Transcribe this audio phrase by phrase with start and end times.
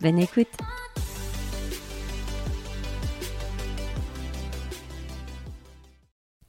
[0.00, 0.46] Bonne écoute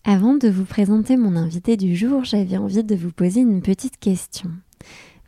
[0.03, 3.97] Avant de vous présenter mon invité du jour, j'avais envie de vous poser une petite
[3.99, 4.51] question.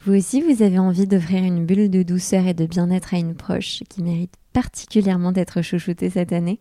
[0.03, 3.34] Vous aussi, vous avez envie d'offrir une bulle de douceur et de bien-être à une
[3.34, 6.59] proche qui mérite particulièrement d'être chouchoutée cette année?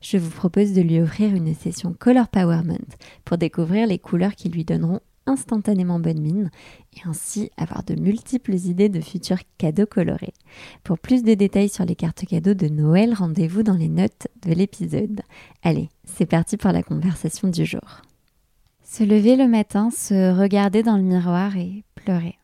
[0.00, 2.78] Je vous propose de lui offrir une session Color Powerment
[3.24, 6.50] pour découvrir les couleurs qui lui donneront instantanément bonne mine
[6.96, 10.34] et ainsi avoir de multiples idées de futurs cadeaux colorés.
[10.84, 14.52] Pour plus de détails sur les cartes cadeaux de Noël, rendez-vous dans les notes de
[14.52, 15.20] l'épisode.
[15.62, 18.02] Allez, c'est parti pour la conversation du jour.
[18.82, 22.38] Se lever le matin, se regarder dans le miroir et pleurer.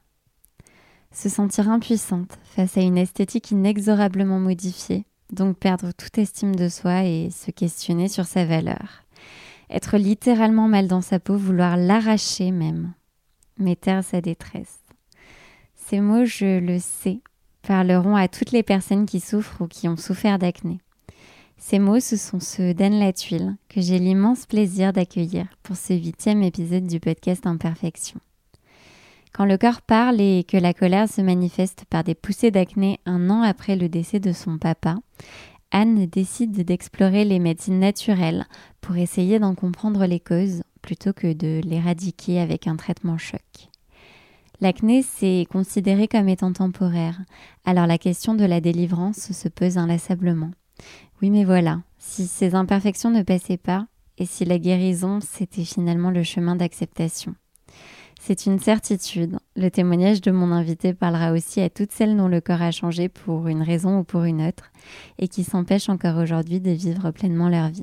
[1.12, 7.04] Se sentir impuissante face à une esthétique inexorablement modifiée, donc perdre toute estime de soi
[7.04, 9.01] et se questionner sur sa valeur
[9.72, 12.92] être littéralement mal dans sa peau, vouloir l'arracher même,
[13.58, 14.80] mais taire sa détresse.
[15.74, 17.20] Ces mots, je le sais,
[17.62, 20.80] parleront à toutes les personnes qui souffrent ou qui ont souffert d'acné.
[21.58, 26.42] Ces mots, ce sont ceux d'Anne Latuile, que j'ai l'immense plaisir d'accueillir pour ce huitième
[26.42, 28.20] épisode du podcast Imperfection.
[29.32, 33.30] Quand le corps parle et que la colère se manifeste par des poussées d'acné un
[33.30, 34.96] an après le décès de son papa,
[35.74, 38.46] Anne décide d'explorer les médecines naturelles
[38.82, 43.40] pour essayer d'en comprendre les causes plutôt que de l'éradiquer avec un traitement choc.
[44.60, 47.18] L'acné, c'est considéré comme étant temporaire,
[47.64, 50.50] alors la question de la délivrance se pose inlassablement.
[51.20, 53.86] Oui, mais voilà, si ces imperfections ne passaient pas,
[54.18, 57.34] et si la guérison, c'était finalement le chemin d'acceptation.
[58.24, 59.36] C'est une certitude.
[59.56, 63.08] Le témoignage de mon invité parlera aussi à toutes celles dont le corps a changé
[63.08, 64.70] pour une raison ou pour une autre
[65.18, 67.82] et qui s'empêchent encore aujourd'hui de vivre pleinement leur vie.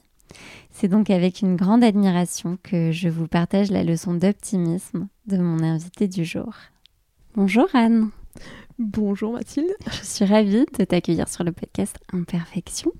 [0.71, 5.61] C'est donc avec une grande admiration que je vous partage la leçon d'optimisme de mon
[5.61, 6.53] invité du jour.
[7.35, 8.09] Bonjour Anne.
[8.77, 9.75] Bonjour Mathilde.
[9.91, 12.93] Je suis ravie de t'accueillir sur le podcast Imperfection.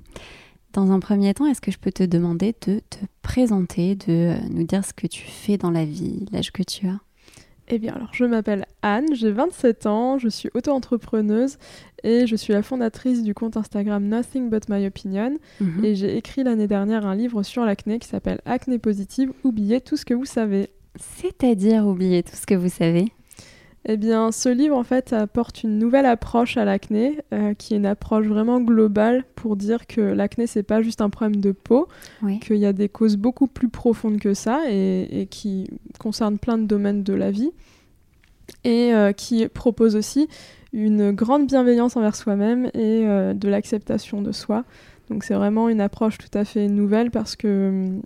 [0.74, 4.66] Dans un premier temps, est-ce que je peux te demander de te présenter, de nous
[4.66, 7.00] dire ce que tu fais dans la vie, l'âge que tu as?
[7.70, 11.58] Eh bien, alors, je m'appelle Anne, j'ai 27 ans, je suis auto-entrepreneuse
[12.04, 15.38] et je suis la fondatrice du compte Instagram Nothing But My Opinion.
[15.60, 15.86] Mhm.
[15.86, 19.98] Et j'ai écrit l'année dernière un livre sur l'acné qui s'appelle Acné Positive, oubliez tout
[19.98, 20.70] ce que vous savez.
[20.96, 23.12] C'est-à-dire oubliez tout ce que vous savez?
[23.86, 27.78] Eh bien, ce livre, en fait, apporte une nouvelle approche à l'acné, euh, qui est
[27.78, 31.88] une approche vraiment globale pour dire que l'acné, c'est pas juste un problème de peau,
[32.42, 36.66] qu'il y a des causes beaucoup plus profondes que ça et, qui concernent plein de
[36.66, 37.52] domaines de la vie,
[38.66, 40.28] et euh, qui propose aussi
[40.74, 44.66] une grande bienveillance envers soi-même et euh, de l'acceptation de soi.
[45.10, 47.98] Donc, c'est vraiment une approche tout à fait nouvelle parce que,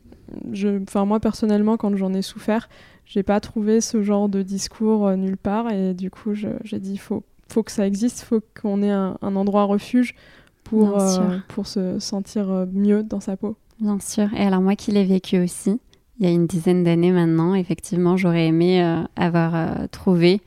[0.51, 2.69] je, moi, personnellement, quand j'en ai souffert,
[3.05, 6.93] j'ai pas trouvé ce genre de discours euh, nulle part et du coup j'ai dit
[6.93, 10.15] il faut, faut que ça existe, il faut qu'on ait un, endroit refuge
[10.63, 13.55] pour, euh, pour se sentir euh, mieux dans sa peau.
[13.79, 14.33] Bien sûr.
[14.33, 15.79] Et alors moi qui l'ai vécu aussi,
[16.19, 18.81] il y a une dizaine d'années maintenant, effectivement j'aurais aimé
[19.15, 20.41] avoir trouvé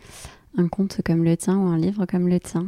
[0.57, 2.67] un conte comme le tien ou un livre comme le tien.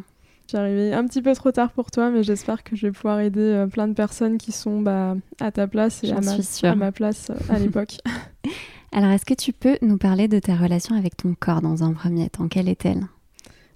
[0.51, 3.67] J'arrivais un petit peu trop tard pour toi, mais j'espère que je vais pouvoir aider
[3.71, 6.33] plein de personnes qui sont bah, à ta place et à ma,
[6.71, 7.99] à ma, place à l'époque.
[8.93, 11.93] Alors, est-ce que tu peux nous parler de ta relation avec ton corps dans un
[11.93, 12.49] premier temps?
[12.49, 13.03] Quelle est-elle?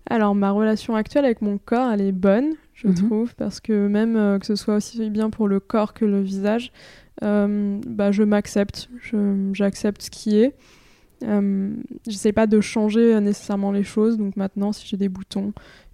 [0.08, 2.94] Alors, ma relation actuelle avec mon corps, elle est bonne, je mhm.
[2.94, 6.20] trouve, parce que même euh, que ce soit aussi bien pour le corps que le
[6.20, 6.72] visage,
[7.22, 8.88] euh, bah, je m'accepte,
[9.52, 10.54] j'accepte ce qui est.
[11.22, 11.74] Euh,
[12.08, 15.52] J'essaie pas de changer nécessairement les choses, donc maintenant, si j'ai des boutons,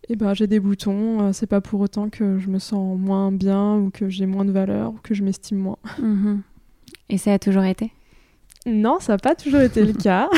[0.08, 1.20] eh ben, j'ai des boutons.
[1.20, 4.44] Euh, c'est pas pour autant que je me sens moins bien ou que j'ai moins
[4.44, 5.78] de valeur ou que je m'estime moins.
[5.98, 6.42] Mhm.
[7.10, 7.92] Et ça a toujours été?
[8.68, 10.28] Non, ça n'a pas toujours été le cas.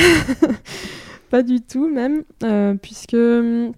[1.30, 3.72] pas du tout même, euh, puisque hum,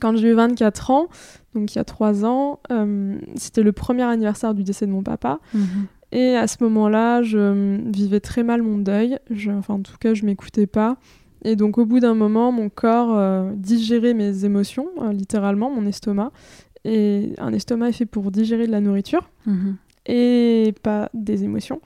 [0.00, 1.08] quand j'ai eu 24 ans,
[1.54, 5.02] donc il y a 3 ans, hum, c'était le premier anniversaire du décès de mon
[5.02, 5.38] papa.
[5.54, 5.86] Mhm.
[6.12, 9.18] Et à ce moment-là, je hum, vivais très mal mon deuil.
[9.50, 10.96] enfin, en tout cas, je m'écoutais pas.
[11.42, 15.86] Et donc, au bout d'un moment, mon corps euh, digérait mes émotions, euh, littéralement, mon
[15.86, 16.32] estomac.
[16.84, 19.76] Et un estomac est fait pour digérer de la nourriture mhm.
[20.06, 21.80] et pas des émotions.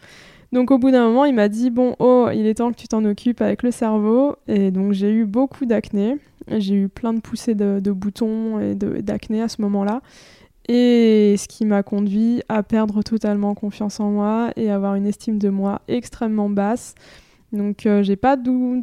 [0.55, 2.87] Donc au bout d'un moment, il m'a dit bon, oh, il est temps que tu
[2.87, 4.37] t'en occupes avec le cerveau.
[4.47, 6.17] Et donc j'ai eu beaucoup d'acné.
[6.47, 10.01] J'ai eu plein de poussées de, boutons et d'acné à ce moment-là.
[10.69, 15.41] Et ce qui m'a conduit à perdre totalement confiance en moi et avoir une estime
[15.41, 16.95] de moi extrêmement basse.
[17.53, 18.37] Donc euh, j'ai pas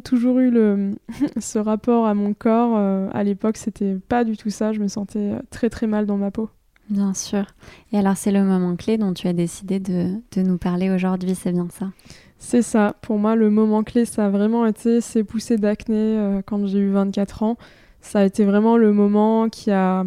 [0.04, 0.52] toujours eu
[1.40, 2.74] ce rapport à mon corps.
[2.76, 4.74] Euh, à l'époque, c'était pas du tout ça.
[4.74, 6.50] Je me sentais très très mal dans ma peau.
[6.92, 7.46] Bien sûr.
[7.90, 11.50] Et alors c'est le moment clé dont tu as décidé de, nous parler aujourd'hui, c'est
[11.50, 11.90] bien ça?
[12.38, 12.96] C'est ça.
[13.00, 16.80] Pour moi, le moment clé, ça a vraiment été ces poussées d'acné euh, quand j'ai
[16.80, 17.56] eu 24 ans.
[18.02, 20.04] Ça a été vraiment le moment qui a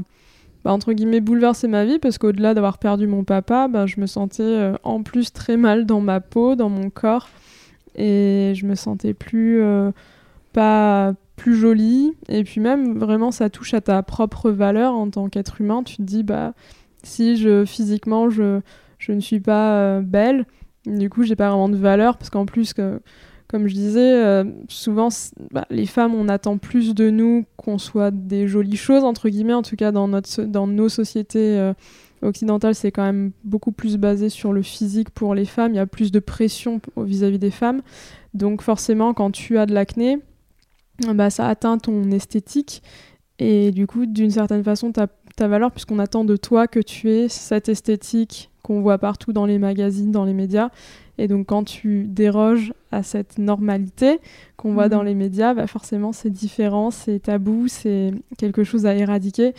[0.63, 4.05] bah, entre guillemets bouleversé ma vie parce qu'au-delà d'avoir perdu mon papa, bah, je me
[4.05, 7.29] sentais en plus très mal dans ma peau, dans mon corps
[7.95, 9.91] et je me sentais plus euh,
[10.53, 15.29] pas plus jolie et puis même vraiment ça touche à ta propre valeur en tant
[15.29, 16.53] qu'être humain tu te dis bah
[17.03, 18.61] si je physiquement je,
[18.97, 20.45] je ne suis pas euh, belle
[20.85, 23.01] du coup j'ai pas vraiment de valeur parce qu'en plus que
[23.47, 25.09] comme je disais euh, souvent
[25.51, 29.53] bah, les femmes on attend plus de nous qu'on soit des jolies choses entre guillemets
[29.53, 31.73] en tout cas dans notre dans nos sociétés
[32.25, 35.73] occidentale, c'est quand même beaucoup plus basé sur le physique pour les femmes.
[35.73, 37.81] Il y a plus de pression vis-à-vis des femmes.
[38.33, 40.19] Donc forcément, quand tu as de l'acné,
[41.13, 42.81] bah, ça atteint ton esthétique.
[43.39, 47.09] Et du coup, d'une certaine façon, ta, ta valeur, puisqu'on attend de toi que tu
[47.09, 50.69] aies cette esthétique qu'on voit partout dans les magazines, dans les médias.
[51.17, 54.19] Et donc quand tu déroges à cette normalité
[54.57, 55.05] qu'on voit dans mhm.
[55.05, 59.53] les médias, bah forcément c'est différent, c'est tabou, c'est quelque chose à éradiquer.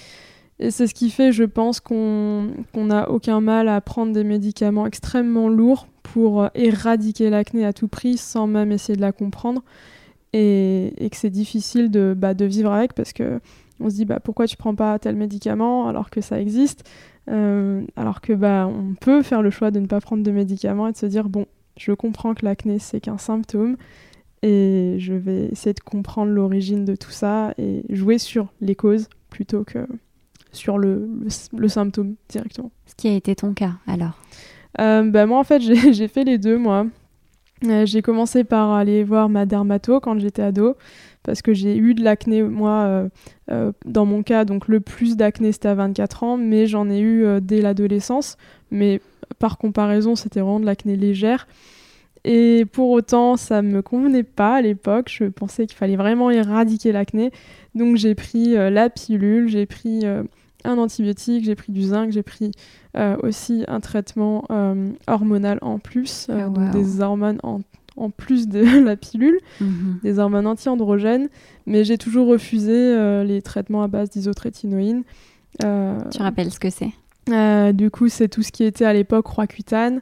[0.59, 4.87] Et c'est ce qui fait, je pense, qu'on n'a aucun mal à prendre des médicaments
[4.87, 9.63] extrêmement lourds pour euh, éradiquer l'acné à tout prix sans même essayer de la comprendre.
[10.39, 13.41] Et, que c'est difficile de, bah, de, vivre avec parce que
[13.81, 16.85] on se dit bah, pourquoi tu prends pas tel médicament alors que ça existe
[17.31, 20.89] euh, Alors que bah, on peut faire le choix de ne pas prendre de médicaments
[20.89, 21.47] et de se dire bon,
[21.79, 23.77] je comprends que l'acné c'est qu'un symptôme
[24.43, 29.09] et je vais essayer de comprendre l'origine de tout ça et jouer sur les causes
[29.31, 29.87] plutôt que
[30.53, 31.09] sur le,
[31.57, 32.71] le, symptôme directement.
[32.87, 34.19] Ce qui a été ton cas alors?
[34.81, 35.61] Euh, bah, Moi en fait
[35.93, 36.87] j'ai fait les deux moi.
[37.65, 40.77] Euh, j'ai commencé par aller voir ma dermato quand j'étais ado
[41.23, 43.09] parce que j'ai eu de l'acné moi
[43.51, 47.01] euh, dans mon cas donc le plus d'acné c'était à 24 ans mais j'en ai
[47.01, 48.37] eu dès l'adolescence.
[48.71, 49.01] Mais
[49.39, 51.49] par comparaison c'était vraiment de l'acné légère.
[52.25, 55.09] Et pour autant ça me convenait pas à l'époque.
[55.11, 57.31] Je pensais qu'il fallait vraiment éradiquer l'acné.
[57.75, 60.05] Donc j'ai pris la pilule j'ai pris
[60.67, 62.53] un antibiotique, j'ai pris du zinc, j'ai pris
[62.97, 67.61] euh, aussi un traitement euh, hormonal en plus, euh, ah, des hormones en,
[67.97, 70.01] en, plus de la pilule, mhm.
[70.03, 71.29] des hormones anti-androgènes,
[71.67, 75.03] mais j'ai toujours refusé les traitements à base d'isotrétinoïne.
[75.61, 76.93] tu rappelles ce que c'est?
[77.73, 80.01] du coup, c'est tout ce qui était à l'époque Roaccutane.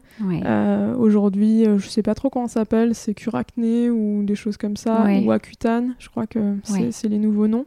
[0.99, 5.07] Aujourd'hui, je sais pas trop comment ça s'appelle, c'est Curacné ou des choses comme ça,
[5.25, 6.59] ou Accutane, je crois que
[6.91, 7.67] c'est les nouveaux noms.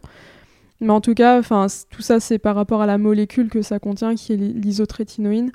[0.79, 4.15] Mais en tout cas, tout ça, c'est par rapport à la molécule que ça contient,
[4.15, 5.51] qui est l'isotrétinoïne.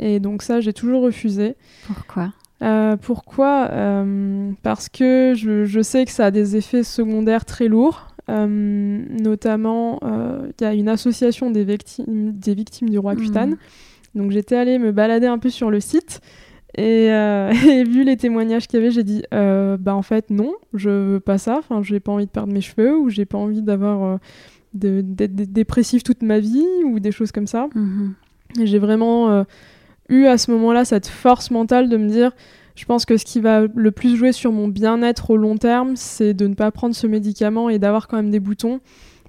[0.00, 1.56] Et donc ça, j'ai toujours refusé.
[1.86, 2.32] Pourquoi?
[2.62, 3.68] Euh, Pourquoi?
[3.70, 8.08] Euh, Parce que je, sais que ça a des effets secondaires très lourds.
[8.28, 13.52] Euh, notamment, il y a une association des, victimes, des victimes du roi cutane.
[13.52, 13.58] Mmh.
[14.18, 16.20] Donc j'étais allée me balader un peu sur le site.
[16.78, 20.54] Euh, et, vu les témoignages qu'il y avait, j'ai dit euh, bah en fait non,
[20.74, 21.56] je veux pas ça.
[21.58, 24.16] Enfin, j'ai pas envie de perdre mes cheveux ou j'ai pas envie d'avoir euh,
[24.74, 27.68] d'être dépressif toute ma vie ou des choses comme ça.
[27.74, 28.14] Mhm.
[28.62, 29.44] J'ai vraiment
[30.08, 32.32] eu à ce moment-là cette force mentale de me dire
[32.76, 35.96] je pense que ce qui va le plus jouer sur mon bien-être au long terme,
[35.96, 38.80] c'est de ne pas prendre ce médicament et d'avoir quand même des boutons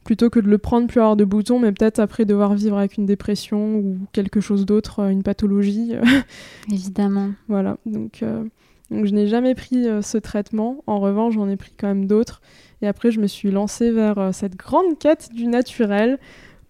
[0.03, 2.97] plutôt que de le prendre plus avoir de boutons, mais peut-être après devoir vivre avec
[2.97, 5.93] une dépression ou quelque chose d'autre, euh, une pathologie.
[6.71, 7.29] Évidemment.
[7.47, 8.43] voilà, donc, euh,
[8.91, 10.83] donc je n'ai jamais pris euh, ce traitement.
[10.87, 12.41] En revanche, j'en ai pris quand même d'autres.
[12.81, 16.17] Et après, je me suis lancée vers cette grande quête du naturel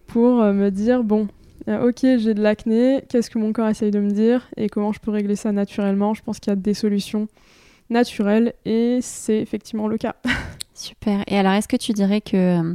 [0.08, 1.28] pour me dire, bon,
[1.68, 4.98] ok, j'ai de l'acné, qu'est-ce que mon corps essaye de me dire et comment je
[4.98, 6.12] peux régler ça naturellement?
[6.12, 7.28] Je pense qu'il y a des solutions
[7.90, 10.16] naturelles et c'est effectivement le cas.
[10.74, 11.22] Super.
[11.26, 12.74] Et alors, est-ce que tu dirais que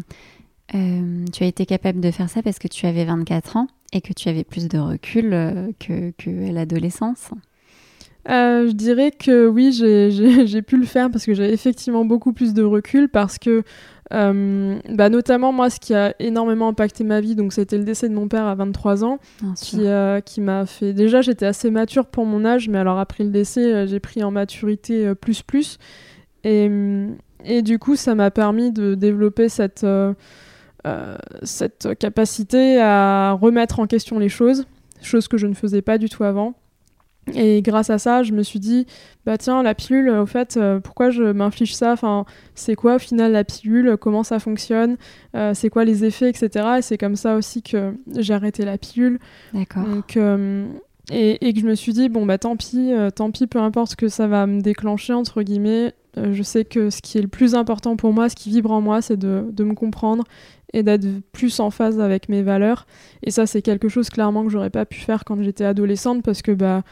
[0.75, 4.01] euh, tu as été capable de faire ça parce que tu avais 24 ans et
[4.01, 6.11] que tu avais plus de recul euh, que,
[6.51, 7.29] l'adolescence
[8.27, 12.55] euh, je dirais que oui, j'ai pu le faire parce que j'avais effectivement beaucoup plus
[12.55, 13.61] de recul parce que,
[14.09, 18.15] bah, notamment moi, ce qui a énormément impacté ma vie, donc c'était le décès de
[18.15, 19.19] mon père à 23 ans,
[19.55, 19.81] qui,
[20.25, 20.93] qui m'a fait.
[20.93, 24.31] Déjà, j'étais assez mature pour mon âge, mais alors après le décès, j'ai pris en
[24.31, 25.77] maturité plus plus.
[26.43, 26.67] Et,
[27.43, 29.85] et du coup, ça m'a permis de développer cette
[31.43, 34.65] cette capacité à remettre en question les choses,
[35.01, 36.55] chose que je ne faisais pas du tout avant.
[37.33, 38.85] Et grâce à ça, je me suis dit,
[39.25, 41.93] bah tiens, la pilule, au fait, euh, pourquoi je m'inflige ça?
[41.93, 43.97] Enfin, c'est quoi au final la pilule?
[43.99, 44.97] Comment ça fonctionne?
[45.35, 46.67] Euh, C'est quoi les effets, etc.
[46.77, 49.19] Et c'est comme ça aussi que j'ai arrêté la pilule.
[49.53, 49.83] D'accord.
[49.83, 50.67] Donc, euh,
[51.11, 53.91] et, et, que je me suis dit, bon, bah tant pis, tant pis, peu importe
[53.91, 55.93] ce que ça va me déclencher, entre guillemets.
[56.15, 58.81] Je sais que ce qui est le plus important pour moi, ce qui vibre en
[58.81, 60.23] moi, c'est de, de me comprendre
[60.73, 62.85] et d'être plus en phase avec mes valeurs.
[63.23, 66.41] Et ça, c'est quelque chose clairement que j'aurais pas pu faire quand j'étais adolescente parce
[66.41, 66.83] que, bah,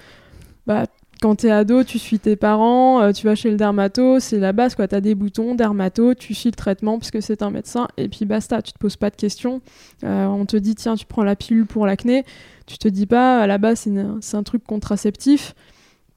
[0.68, 0.86] bah,
[1.22, 4.52] quand t'es ado, tu suis tes parents, euh, tu vas chez le dermato, c'est la
[4.52, 4.88] base quoi.
[4.88, 8.26] T'as des boutons, dermato, tu suis le traitement parce que c'est un médecin et puis
[8.26, 8.62] basta.
[8.62, 9.62] Tu te poses pas de questions.
[10.04, 12.26] Euh, on te dit tiens, tu prends la pilule pour l'acné.
[12.66, 13.88] Tu te dis pas à la base
[14.22, 15.56] c'est un truc contraceptif.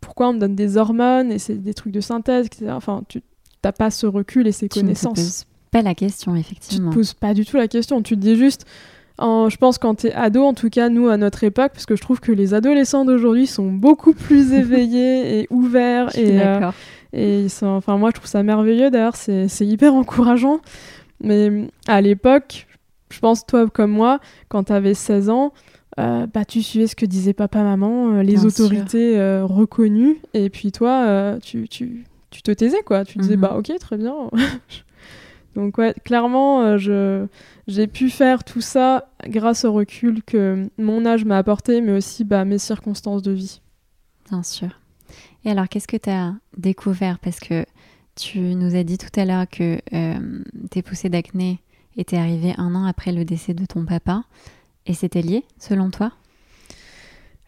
[0.01, 2.71] Pourquoi on me donne des hormones et c'est des trucs de synthèse, etc.
[2.71, 3.23] Enfin, tu
[3.63, 5.15] t'as pas ce recul et ces connaissances.
[5.15, 6.91] Tu te poses pas la question effectivement.
[6.91, 8.03] Tu te poses pas du tout la question.
[8.03, 8.67] Tu te dis juste
[9.19, 11.97] je pense quand tu es ado, en tout cas nous à notre époque, parce que
[11.97, 16.17] je trouve que les adolescents d'aujourd'hui sont beaucoup plus éveillés et ouverts.
[16.17, 16.71] et, euh,
[17.13, 20.61] et ils sont, enfin moi je trouve ça merveilleux d'ailleurs, c'est hyper encourageant.
[21.23, 22.67] Mais à l'époque,
[23.11, 25.53] je pense toi comme moi, quand tu avais 16 ans,
[25.99, 30.73] euh, bah, tu suivais ce que disaient papa, maman, euh, les autorités reconnues, et puis
[30.73, 33.05] toi, tu, tu, tu, te taisais quoi.
[33.05, 33.43] Tu disais, mhm.
[33.43, 34.15] bah ok, très bien.
[35.55, 37.27] Donc ouais, clairement, je
[37.67, 42.25] j'ai pu faire tout ça grâce au recul que mon âge m'a apporté, mais aussi
[42.25, 43.61] bah, mes circonstances de vie.
[44.31, 44.69] Bien sûr.
[45.45, 47.19] Et alors, qu'est-ce que tu as découvert?
[47.19, 47.65] Parce que
[48.17, 51.61] tu nous as dit tout à l'heure que euh, tes poussées d'acné
[51.97, 54.25] étaient arrivées un an après le décès de ton papa.
[54.87, 56.13] Et c'était lié, selon toi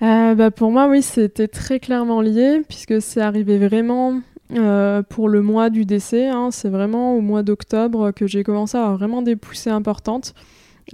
[0.02, 4.20] euh, bah Pour moi, oui, c'était très clairement lié, puisque c'est arrivé vraiment
[4.52, 8.76] euh, pour le mois du décès, hein, c'est vraiment au mois d'octobre que j'ai commencé
[8.76, 10.34] à avoir vraiment des poussées importantes.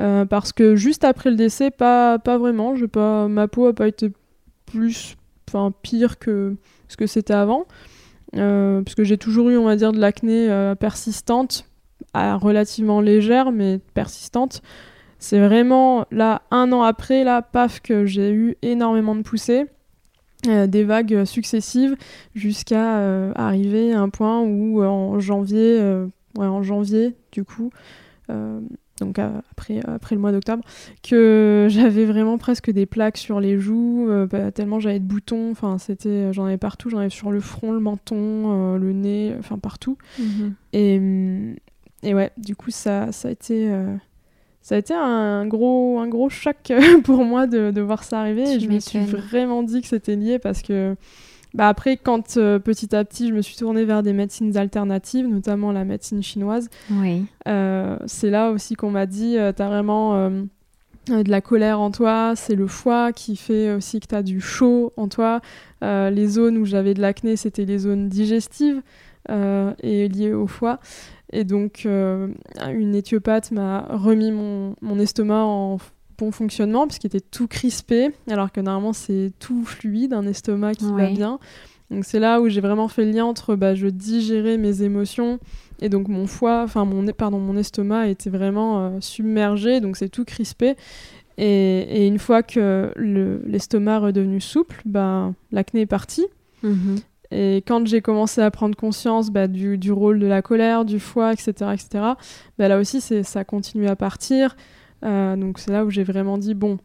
[0.01, 2.75] Euh, parce que juste après le décès, pas, pas vraiment.
[2.93, 4.11] Pas, ma peau n'a pas été
[4.67, 5.17] plus,
[5.49, 6.57] enfin pire que
[6.89, 7.67] ce que c'était avant.
[8.33, 10.49] Parce que j'ai toujours eu, on va dire, de l'acné
[10.81, 11.67] persistante,
[12.13, 14.61] relativement légère, mais persistante.
[15.25, 19.65] C'est vraiment là, un an après, là, paf, que j'ai eu énormément de poussées.
[20.47, 21.97] Euh, des vagues successives
[22.35, 25.83] jusqu'à euh, arriver à un point où euh, en janvier,
[26.37, 27.71] en janvier du coup,
[29.01, 30.63] donc après, après le mois d'octobre,
[31.03, 35.79] que j'avais vraiment presque des plaques sur les joues, bah, tellement j'avais de boutons, enfin
[35.79, 39.97] c'était, j'en avais partout, j'en avais sur le front, le menton, le nez, enfin partout.
[40.19, 40.55] Mhm.
[40.75, 41.01] Et,
[42.03, 43.73] et ouais, du coup ça, ça a été
[44.65, 46.73] ça a été un gros, un gros choc
[47.05, 48.55] pour moi de, de voir ça arriver.
[48.55, 50.97] et je me suis vraiment dit que c'était lié parce que
[51.53, 55.29] bah après, quand euh, petit à petit je me suis tournée vers des médecines alternatives,
[55.29, 57.27] notamment la médecine chinoise, oui.
[57.47, 60.31] Euh, c'est là aussi qu'on m'a dit euh, tu as vraiment
[61.09, 64.41] de la colère en toi, c'est le foie qui fait aussi que tu as du
[64.41, 65.43] chaud en toi.
[65.83, 68.81] les zones où j'avais de l'acné, c'était les zones digestives
[69.29, 70.81] et liées au foie.
[71.35, 72.29] Et donc, euh,
[72.71, 75.79] une éthiopathe m'a remis mon, mon, estomac en
[76.17, 80.93] bon fonctionnement, puisqu'il était tout crispé, alors que normalement, c'est tout fluide, un estomac qui
[80.93, 81.41] va bien.
[81.91, 85.41] Donc, c'est là où j'ai vraiment fait le lien entre bah, je digérais mes émotions
[85.83, 90.09] et donc mon foie, enfin, mon, pardon, mon estomac était vraiment euh, submergé, donc c'est
[90.09, 90.77] tout crispé.
[91.37, 96.25] Et, et, une fois que l'estomac est redevenu souple, bah, l'acné est parti.
[96.63, 97.01] Mhm.
[97.31, 101.01] Et quand j'ai commencé à prendre conscience bah, du, du, rôle de la colère, du
[101.01, 102.05] foie, etc., etc.,
[102.59, 104.57] bah, là aussi, ça continue à partir.
[105.05, 106.79] Euh, donc c'est là où j'ai vraiment dit, bon,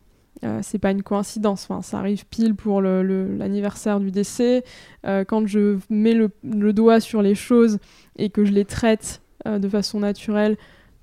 [0.43, 4.63] euh, c'est pas une coïncidence, enfin, ça arrive pile pour l'anniversaire du décès.
[5.05, 7.79] Euh, quand je mets le, le, doigt sur les choses
[8.17, 10.57] et que je les traite de façon naturelle,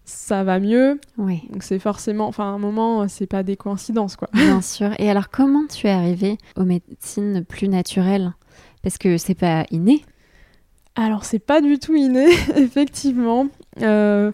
[0.05, 1.01] ça va mieux.
[1.17, 1.43] Oui.
[1.51, 4.29] Donc c'est forcément, enfin à un moment, c'est pas des coïncidences quoi.
[4.35, 4.91] Bien sûr.
[4.99, 8.35] Et alors comment tu es arrivée aux médecines plus naturelles?
[8.87, 10.05] Parce que c'est pas inné.
[10.95, 13.49] Alors c'est pas du tout inné, effectivement.
[13.83, 14.31] Euh,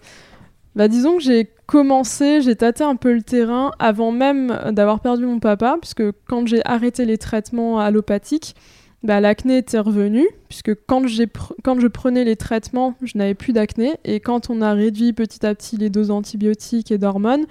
[0.76, 5.24] bah, disons que j'ai commencé, j'ai tâté un peu le terrain avant même d'avoir perdu
[5.24, 8.54] mon papa, puisque quand j'ai arrêté les traitements allopathiques,
[9.02, 11.02] bah, l'acné était revenu, puisque quand,
[11.64, 15.46] quand je prenais les traitements, je n'avais plus d'acné, et quand on a réduit petit
[15.46, 17.46] à petit les doses antibiotiques et d'hormones,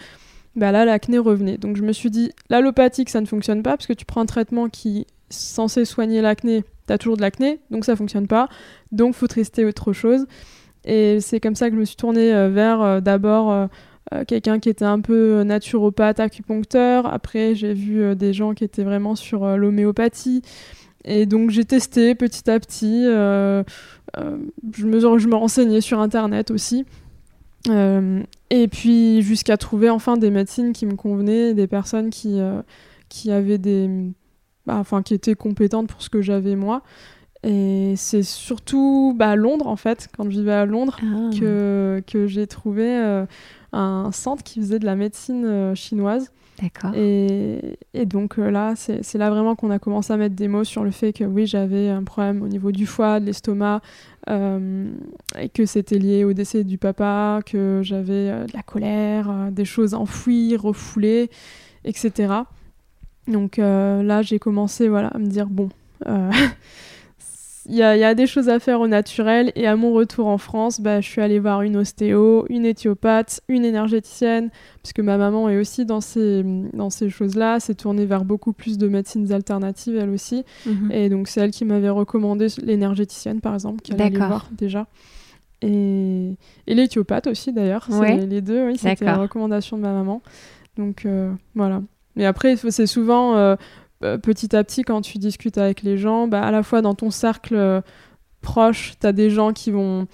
[0.55, 1.57] bah là l'acné revenait.
[1.57, 4.27] Donc je me suis dit, l'allopathique ça ne fonctionne pas, parce que tu prends un
[4.27, 8.49] traitement qui est censé soigner l'acné, t'as toujours de l'acné, donc ça fonctionne pas,
[8.91, 10.25] donc faut tester autre chose.
[10.85, 13.67] Et c'est comme ça que je me suis tournée euh, vers euh, d'abord euh,
[14.27, 17.05] quelqu'un qui était un peu naturopathe, acupuncteur.
[17.05, 20.41] Après, j'ai vu des gens qui étaient vraiment sur l'homéopathie.
[21.05, 23.03] Et donc j'ai testé petit à petit.
[23.05, 23.63] je,
[24.85, 26.85] me, je renseignais sur Internet aussi.
[27.69, 32.41] et puis jusqu'à trouver enfin des médecines qui me convenaient, des personnes qui
[33.31, 34.11] avaient des
[34.65, 36.83] bah, enfin, qui était compétente pour ce que j'avais moi.
[37.43, 41.29] Et c'est surtout bah, à Londres, en fait, quand je vivais à Londres, ah.
[41.37, 43.25] que, que j'ai trouvé
[43.73, 46.31] un centre qui faisait de la médecine chinoise.
[46.61, 46.91] D'accord.
[46.93, 50.83] Et, et, donc là, c'est là vraiment qu'on a commencé à mettre des mots sur
[50.83, 53.81] le fait que oui, j'avais un problème au niveau du foie, de l'estomac,
[54.29, 54.91] euh,
[55.39, 59.51] et que c'était lié au décès du papa, que j'avais euh, de la colère, euh,
[59.51, 61.31] des choses enfouies, refoulées,
[61.83, 62.33] etc.
[63.27, 65.69] Donc là, j'ai commencé voilà, à me dire, bon,
[67.67, 69.51] il y, a, des choses à faire au naturel.
[69.55, 73.41] Et à mon retour en France, bah, je suis allée voir une ostéo, une éthiopathe,
[73.47, 74.49] une énergéticienne,
[74.81, 78.77] puisque ma maman est aussi dans ces, dans ces choses-là, s'est tournée vers beaucoup plus
[78.77, 80.43] de médecines alternatives, elle aussi.
[80.65, 80.91] Mhm.
[80.91, 84.87] Et donc, c'est elle qui m'avait recommandé l'énergéticienne, par exemple, qu'elle allait voir déjà.
[85.61, 86.35] Et,
[86.65, 87.87] et l'éthiopathe aussi, d'ailleurs.
[88.01, 90.21] Les deux, oui, c'était la recommandation de ma maman.
[90.77, 91.83] Donc, euh, voilà.
[92.21, 93.35] Mais après, c'est souvent...
[93.35, 93.57] Euh,
[94.03, 96.95] euh, petit à petit, quand tu discutes avec les gens, bah, à la fois dans
[96.95, 97.81] ton cercle euh,
[98.41, 100.07] proche, tu as des gens qui vont.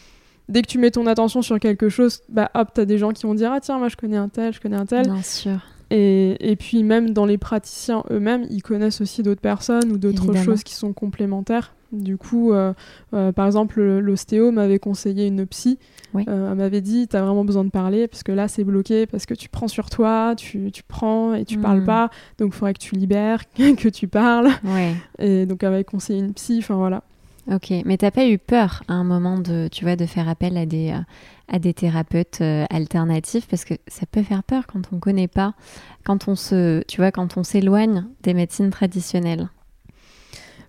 [0.49, 3.11] Dès que tu mets ton attention sur quelque chose, bah hop, tu as des gens
[3.11, 5.05] qui vont dire Ah tiens, moi je connais un tel, je connais un tel.
[5.05, 5.59] Bien sûr.
[5.89, 10.35] Et, et puis même dans les praticiens eux-mêmes, ils connaissent aussi d'autres personnes ou d'autres
[10.35, 11.73] choses qui sont complémentaires.
[11.91, 12.73] Du coup, euh,
[13.13, 15.79] euh, par exemple, l'ostéo m'avait conseillé une psy.
[16.15, 19.05] Euh, elle m'avait dit, tu as vraiment besoin de parler, parce que là, c'est bloqué,
[19.05, 21.85] parce que tu prends sur toi, tu, tu prends et tu parles hmm.
[21.85, 22.09] pas.
[22.39, 24.49] Donc, il faudrait que tu libères, que tu parles.
[25.19, 26.57] Et donc, elle m'avait conseillé une psy.
[26.59, 27.03] Enfin, voilà.
[27.49, 30.57] Ok, mais t'as pas eu peur à un moment de, tu vois, de faire appel
[30.57, 30.93] à des,
[31.47, 33.47] à des thérapeutes alternatifs?
[33.47, 35.53] Parce que ça peut faire peur quand on connaît pas,
[36.03, 39.47] quand on se, tu vois, quand on s'éloigne des médecines traditionnelles.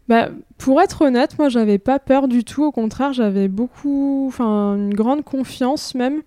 [0.08, 2.64] Bah, pour être honnête, moi, j'avais pas peur du tout.
[2.64, 6.22] Au contraire, j'avais beaucoup, enfin, une grande confiance même.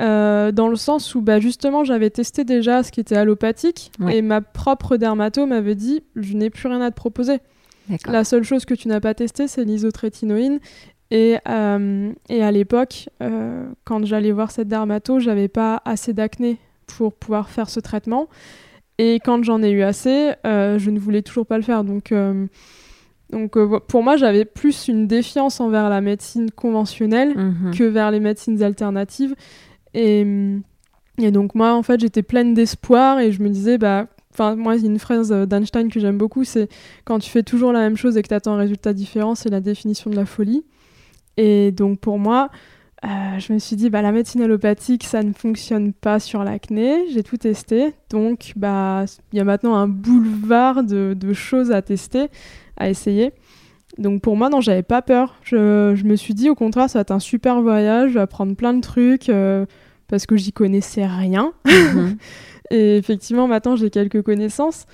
[0.00, 4.20] Euh, dans le sens où bah, justement j'avais testé déjà ce qui était allopathique et
[4.20, 7.38] ma propre dermato m'avait dit je n'ai plus rien à te proposer.
[8.06, 10.60] La seule chose que tu n'as pas testé c'est l'isotrétinoïne
[11.10, 16.58] et, euh, et à l'époque euh, quand j'allais voir cette dermato j'avais pas assez d'acné
[16.86, 18.28] pour pouvoir faire ce traitement
[18.98, 22.12] et quand j'en ai eu assez je ne voulais toujours pas le faire donc
[23.30, 27.74] donc euh, pour moi, j'avais plus une défiance envers la médecine conventionnelle mhm.
[27.76, 29.34] que vers les médecines alternatives.
[29.94, 30.62] Et, mm,
[31.18, 34.76] et donc moi, en fait, j'étais pleine d'espoir et je me disais, bah, enfin moi,
[34.76, 36.68] il y a une phrase d'Einstein que j'aime beaucoup, c'est
[37.04, 39.50] quand tu fais toujours la même chose et que tu attends un résultat différent, c'est
[39.50, 40.64] la définition de la folie.
[41.36, 42.50] Et donc pour moi,
[43.04, 47.08] euh, je me suis dit, bah, la médecine allopathique, ça ne fonctionne pas sur l'acné.
[47.12, 47.94] J'ai tout testé.
[48.10, 52.26] Donc, bah, il y a maintenant un boulevard de, de choses à tester
[52.78, 53.32] à essayer.
[53.98, 55.36] Donc pour moi, non, j'avais pas peur.
[55.42, 58.20] Je, je, me suis dit, au contraire, ça va être un super voyage, je vais
[58.20, 59.66] apprendre plein de trucs euh,
[60.08, 61.52] parce que j'y connaissais rien.
[61.66, 62.16] Mhm.
[62.70, 64.86] et effectivement, maintenant, j'ai quelques connaissances.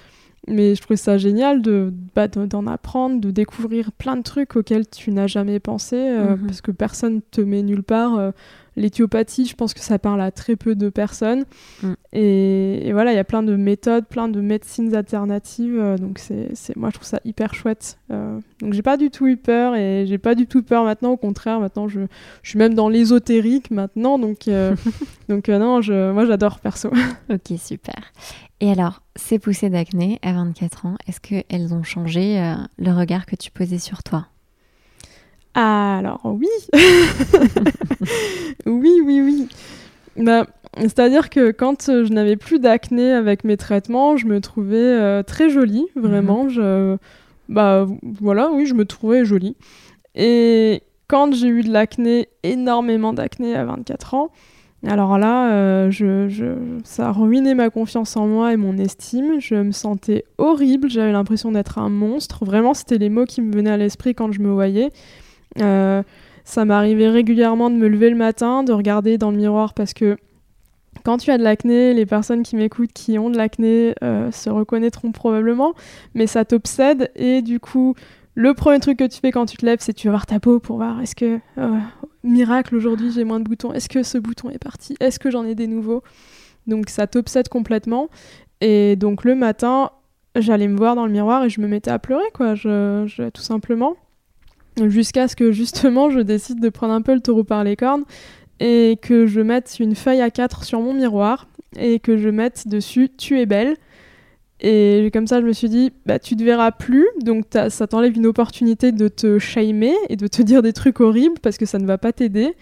[0.46, 4.86] Mais je trouve ça génial de bah, d'en apprendre, de découvrir plein de trucs auxquels
[4.86, 6.46] tu n'as jamais pensé, euh, mhm.
[6.46, 8.18] parce que personne te met nulle part.
[8.18, 8.30] Euh,
[8.76, 11.44] L'éthiopathie, je pense que ça parle à très peu de personnes.
[11.82, 11.92] Mm.
[12.12, 15.78] Et, voilà, il y a plein de méthodes, plein de médecines alternatives.
[15.78, 17.98] Euh, donc c'est, moi, je trouve ça hyper chouette.
[18.10, 21.12] Euh, donc j'ai pas du tout eu peur et j'ai pas du tout peur maintenant.
[21.12, 22.00] Au contraire, maintenant, je,
[22.42, 24.18] je suis même dans l'ésotérique maintenant.
[24.18, 24.74] Donc, euh,
[25.28, 26.90] donc non, je, moi, j'adore perso.
[27.30, 28.12] ok, super.
[28.60, 33.36] Et alors, ces poussées d'acné à 24 ans, est-ce qu'elles ont changé le regard que
[33.36, 34.26] tu posais sur toi?
[35.54, 36.48] Alors oui,
[38.66, 39.48] oui, oui, oui.
[40.16, 40.46] Bah,
[40.78, 45.50] c'est-à-dire que quand je n'avais plus d'acné avec mes traitements, je me trouvais euh, très
[45.50, 46.44] jolie, vraiment.
[46.44, 46.50] Mhm.
[46.50, 46.96] Je,
[47.48, 49.56] bah voilà, oui, je me trouvais jolie.
[50.14, 54.30] Et quand j'ai eu de l'acné, énormément d'acné à 24 ans,
[54.86, 59.40] alors là, euh, je, ça a ruiné ma confiance en moi et mon estime.
[59.40, 62.44] Je me sentais horrible, j'avais l'impression d'être un monstre.
[62.44, 64.90] Vraiment, c'était les mots qui me venaient à l'esprit quand je me voyais.
[65.60, 66.02] Euh,
[66.44, 70.16] ça m'arrivait régulièrement de me lever le matin, de regarder dans le miroir parce que
[71.04, 74.50] quand tu as de l'acné, les personnes qui m'écoutent qui ont de l'acné euh, se
[74.50, 75.74] reconnaîtront probablement,
[76.14, 77.94] mais ça t'obsède et du coup,
[78.34, 80.38] le premier truc que tu fais quand tu te lèves, c'est tu vas voir ta
[80.38, 81.78] peau pour voir est-ce que, euh,
[82.22, 85.44] miracle, aujourd'hui j'ai moins de boutons, est-ce que ce bouton est parti, est-ce que j'en
[85.44, 86.02] ai des nouveaux?
[86.66, 88.08] Donc ça t'obsède complètement.
[88.60, 89.90] Et donc le matin,
[90.36, 93.42] j'allais me voir dans le miroir et je me mettais à pleurer, quoi, je tout
[93.42, 93.96] simplement
[94.86, 98.04] jusqu'à ce que justement je décide de prendre un peu le taureau par les cornes
[98.60, 102.68] et que je mette une feuille à 4 sur mon miroir et que je mette
[102.68, 103.76] dessus tu es belle
[104.60, 107.06] et comme ça je me suis dit bah tu te verras plus.
[107.22, 111.38] Donc ça t'enlève une opportunité de te shamer et de te dire des trucs horribles
[111.42, 112.54] parce que ça ne va pas t'aider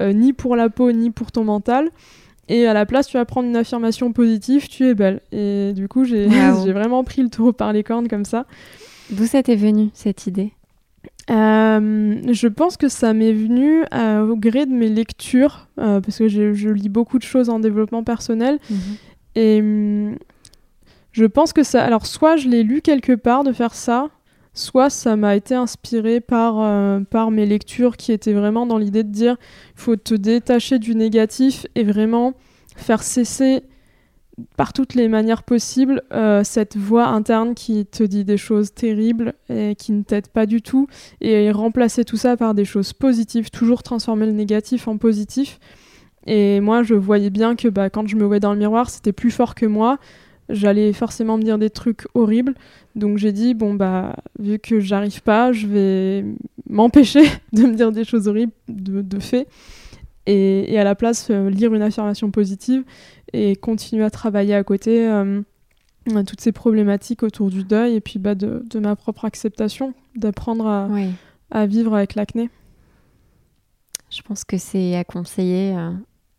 [0.00, 1.90] euh, ni pour la peau ni pour ton mental.
[2.50, 5.20] Et à la place, tu vas prendre une affirmation positive, tu es belle.
[5.32, 8.46] Et du coup, j'ai vraiment pris le taureau par les cornes comme ça.
[9.10, 10.52] D'où ça t'est venu, cette idée?
[11.30, 16.18] Euh, je pense que ça m'est venu euh, au gré de mes lectures, euh, parce
[16.18, 18.58] que je, lis beaucoup de choses en développement personnel.
[18.70, 18.78] Mhm.
[19.34, 20.16] Et hum,
[21.12, 21.84] je pense que ça.
[21.84, 24.08] Alors, soit je l'ai lu quelque part de faire ça,
[24.54, 26.54] soit ça m'a été inspiré par,
[27.10, 29.36] par mes lectures qui étaient vraiment dans l'idée de dire
[29.76, 32.34] il faut te détacher du négatif et vraiment
[32.76, 33.62] faire cesser
[34.56, 39.34] par toutes les manières possibles euh, cette voix interne qui te dit des choses terribles
[39.48, 40.86] et qui ne t'aide pas du tout
[41.20, 45.58] et remplacer tout ça par des choses positives, toujours transformer le négatif en positif.
[46.26, 49.12] Et moi, je voyais bien que bah, quand je me voyais dans le miroir, c'était
[49.12, 49.98] plus fort que moi
[50.48, 52.54] j'allais forcément me dire des trucs horribles.
[52.94, 56.24] Donc j'ai dit, bon, bah, vu que j'arrive pas, je vais
[56.68, 57.22] m'empêcher
[57.52, 59.46] de me dire des choses horribles de, fait.
[60.26, 62.84] Et, à la place, euh, lire une affirmation positive
[63.32, 65.42] et continuer à travailler à côté euh,
[66.26, 70.88] toutes ces problématiques autour du deuil et puis bah, de, ma propre acceptation, d'apprendre à,
[71.50, 72.50] à, vivre avec l'acné.
[74.10, 75.92] Je pense que c'est à conseiller euh,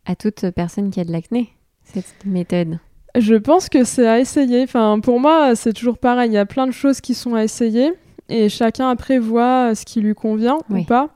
[0.04, 1.50] à toute personne qui a de l'acné,
[1.84, 2.78] cette méthode.
[3.16, 4.62] Je pense que c'est à essayer.
[4.62, 6.30] Enfin, pour moi, c'est toujours pareil.
[6.30, 7.92] Il y a plein de choses qui sont à essayer
[8.28, 11.10] et chacun après voit ce qui lui convient ou pas.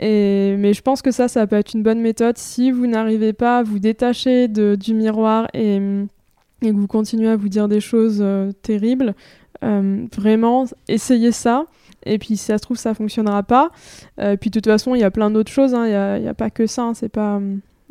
[0.00, 3.32] Et, mais je pense que ça, ça peut être une bonne méthode si vous n'arrivez
[3.32, 5.76] pas à vous détacher de, du miroir et,
[6.62, 9.14] et, que vous continuez à vous dire des choses euh, terribles.
[9.62, 11.66] Euh, vraiment, essayez ça.
[12.06, 13.70] Et puis, si ça se trouve, ça fonctionnera pas.
[14.18, 15.74] Euh, puis, de toute façon, il y a plein d'autres choses.
[15.74, 15.84] Hein.
[15.84, 16.84] Il n'y a, a, pas que ça.
[16.84, 16.94] Hein.
[16.94, 17.38] C'est pas,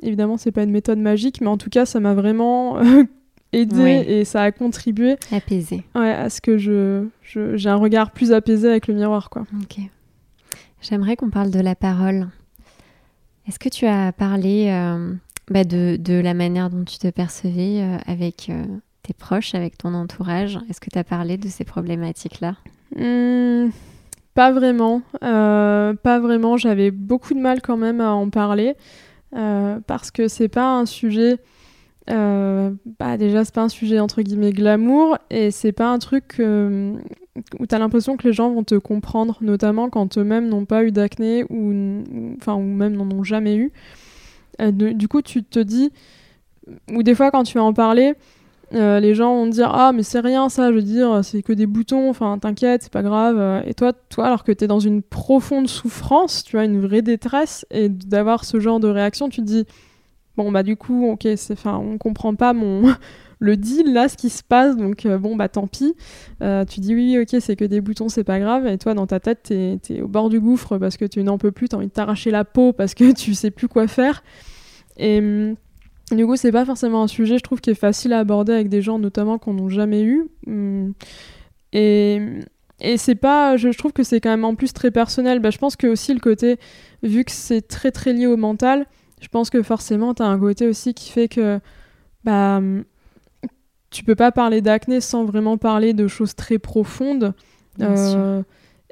[0.02, 2.80] évidemment, c'est pas une méthode magique, mais en tout cas, ça m'a vraiment
[3.54, 8.32] aidé et ça a contribué apaisé ouais, à ce que je, j'ai un regard plus
[8.32, 9.46] apaisé avec le miroir quoi.
[9.62, 9.80] Ok.
[10.82, 12.28] J'aimerais qu'on parle de la parole.
[13.48, 15.14] Est-ce que tu as parlé euh,
[15.50, 18.64] bah de, la manière dont tu te percevais euh, avec euh,
[19.04, 20.58] tes proches, avec ton entourage?
[20.70, 22.56] Est-ce que tu as parlé de ces problématiques-là?
[22.96, 23.72] Mmh,
[24.34, 25.02] Pas vraiment.
[25.20, 26.56] pas vraiment.
[26.56, 28.76] J'avais beaucoup de mal quand même à en parler
[29.32, 31.40] parce que c'est pas un sujet
[32.10, 36.38] euh, bah déjà c'est pas un sujet entre guillemets glamour et c'est pas un truc
[36.40, 36.96] euh,
[37.60, 40.92] où t'as l'impression que les gens vont te comprendre, notamment quand eux-mêmes n'ont pas eu
[40.92, 42.04] d'acné ou,
[42.38, 43.72] enfin ou même n'en ont jamais eu.
[44.62, 45.92] Euh, du coup tu te dis,
[46.92, 48.16] ou des fois quand tu vas en parler,
[48.72, 51.54] les gens vont te dire ah mais c'est rien ça, je veux dire c'est que
[51.54, 53.64] des boutons, enfin t'inquiète c'est pas grave.
[53.68, 57.68] Et toi toi alors que t'es dans une profonde souffrance, tu as une vraie détresse
[57.70, 59.66] et d'avoir ce genre de réaction, tu te dis
[60.44, 62.94] bon bah du coup ok c'est enfin on comprend pas mon
[63.40, 65.96] le deal là ce qui se passe donc euh, bon bah tant pis.
[66.42, 68.68] Euh, tu dis oui ok c'est que des boutons c'est pas grave.
[68.68, 71.38] Et toi dans ta tête t'es es au bord du gouffre parce que tu n'en
[71.38, 74.24] peux plus t'as envie de t'arracher la peau parce que tu sais plus quoi faire.
[74.98, 75.56] Et hum,
[76.12, 78.70] du coup c'est pas forcément un sujet je trouve qui est facile à aborder avec
[78.70, 80.28] des gens notamment qu'on n'a jamais eu.
[80.48, 80.94] Hum,
[81.74, 82.22] et
[82.82, 85.40] et c'est pas je, trouve que c'est quand même en plus très personnel.
[85.40, 86.58] Bah, je pense que aussi le côté
[87.04, 88.86] vu que c'est très très lié au mental
[89.20, 91.60] je pense que forcément, tu as un côté aussi qui fait que
[92.24, 92.62] bah,
[93.90, 97.34] tu peux pas parler d'acné sans vraiment parler de choses très profondes.
[97.82, 98.44] Euh,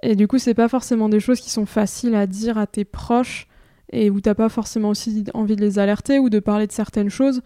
[0.03, 2.85] et du coup, c'est pas forcément des choses qui sont faciles à dire à tes
[2.85, 3.47] proches
[3.91, 7.09] et où t'as pas forcément aussi envie de les alerter ou de parler de certaines
[7.09, 7.41] choses.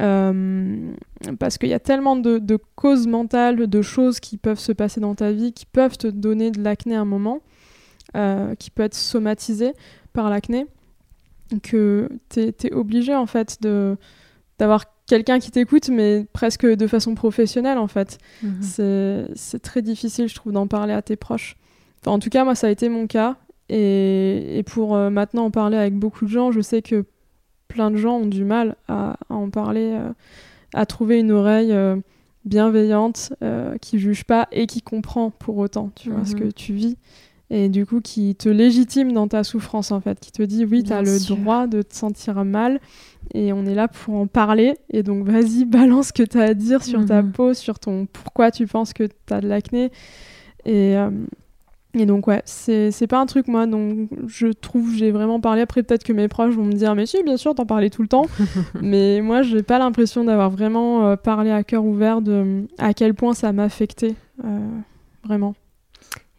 [0.00, 0.92] Euh,
[1.38, 5.00] parce qu'il y a tellement de, de, causes mentales, de choses qui peuvent se passer
[5.00, 7.40] dans ta vie, qui peuvent te donner de l'acné à un moment,
[8.14, 9.72] euh, qui peut être somatisé
[10.12, 10.66] par l'acné
[11.62, 13.96] que tu es, obligé en fait de
[14.58, 18.18] d'avoir quelqu'un qui t'écoute, mais presque de façon professionnelle en fait.
[18.42, 19.26] Mhm.
[19.34, 21.56] C'est très difficile, je trouve, d'en parler à tes proches.
[22.00, 23.36] Enfin, en tout cas, moi, ça a été mon cas.
[23.68, 27.04] Et, et pour euh, maintenant en parler avec beaucoup de gens, je sais que
[27.68, 30.12] plein de gens ont du mal à, en parler, euh,
[30.72, 31.96] à trouver une oreille euh,
[32.44, 33.32] bienveillante,
[33.80, 36.40] qui juge pas et qui comprend pour autant, tu vois, ce mhm.
[36.40, 36.96] que tu vis
[37.48, 40.82] et du coup qui te légitime dans ta souffrance en fait, qui te dit oui,
[40.82, 42.80] tu as le droit de te sentir mal
[43.34, 44.76] et on est là pour en parler.
[44.90, 47.32] Et donc vas-y, balance ce que tu as à dire sur ta mhm.
[47.32, 49.92] peau, sur ton pourquoi tu penses que tu as de l'acné.
[50.64, 51.10] Et euh,
[51.98, 55.62] et donc ouais, c'est pas un truc moi donc je trouve j'ai vraiment parlé.
[55.62, 58.02] Après peut-être que mes proches vont me dire mais si bien sûr t'en parlais tout
[58.02, 58.26] le temps.
[58.82, 63.14] Mais moi j'ai pas l'impression d'avoir vraiment euh, parlé à cœur ouvert de à quel
[63.14, 64.68] point ça m'a affecté euh,
[65.24, 65.54] vraiment.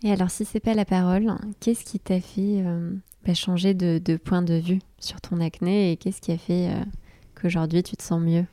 [0.03, 2.91] Et alors, si c'est pas la parole, qu'est-ce qui t'a fait euh,
[3.25, 6.83] bah, changer de, point de vue sur ton acné et qu'est-ce qui a fait euh,
[7.39, 8.45] qu'aujourd'hui tu te sens mieux?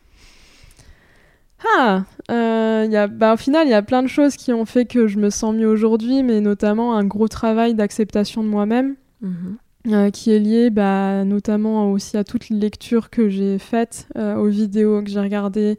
[1.77, 4.65] Ah, euh, y a, bah, au final, il y a plein de choses qui ont
[4.65, 8.97] fait que je me sens mieux aujourd'hui, mais notamment un gros travail d'acceptation de moi-même.
[9.21, 10.11] Mhm.
[10.13, 15.03] qui est lié bah, notamment aussi à toutes les lectures que j'ai faites, aux vidéos
[15.03, 15.79] que j'ai regardées,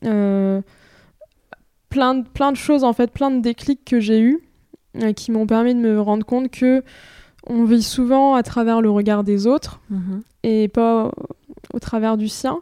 [0.00, 0.62] plein,
[2.14, 4.40] de, plein de choses en fait, plein de déclics que j'ai eus
[5.16, 6.82] qui m'ont permis de me rendre compte que
[7.46, 10.22] on vit souvent à travers le regard des autres mhm.
[10.44, 11.10] et pas
[11.72, 12.60] au travers du sien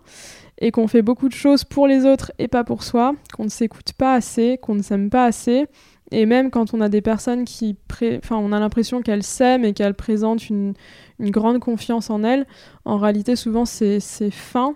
[0.60, 3.48] et qu'on fait beaucoup de choses pour les autres et pas pour soi, qu'on ne
[3.48, 5.66] s'écoute pas assez, qu'on ne s'aime pas assez.
[6.12, 7.76] Et même quand on a des personnes qui...
[8.02, 10.74] Enfin, on a l'impression qu'elles s'aiment et qu'elles présentent une,
[11.20, 12.46] grande confiance en elles,
[12.84, 14.74] en réalité, souvent, c'est fin.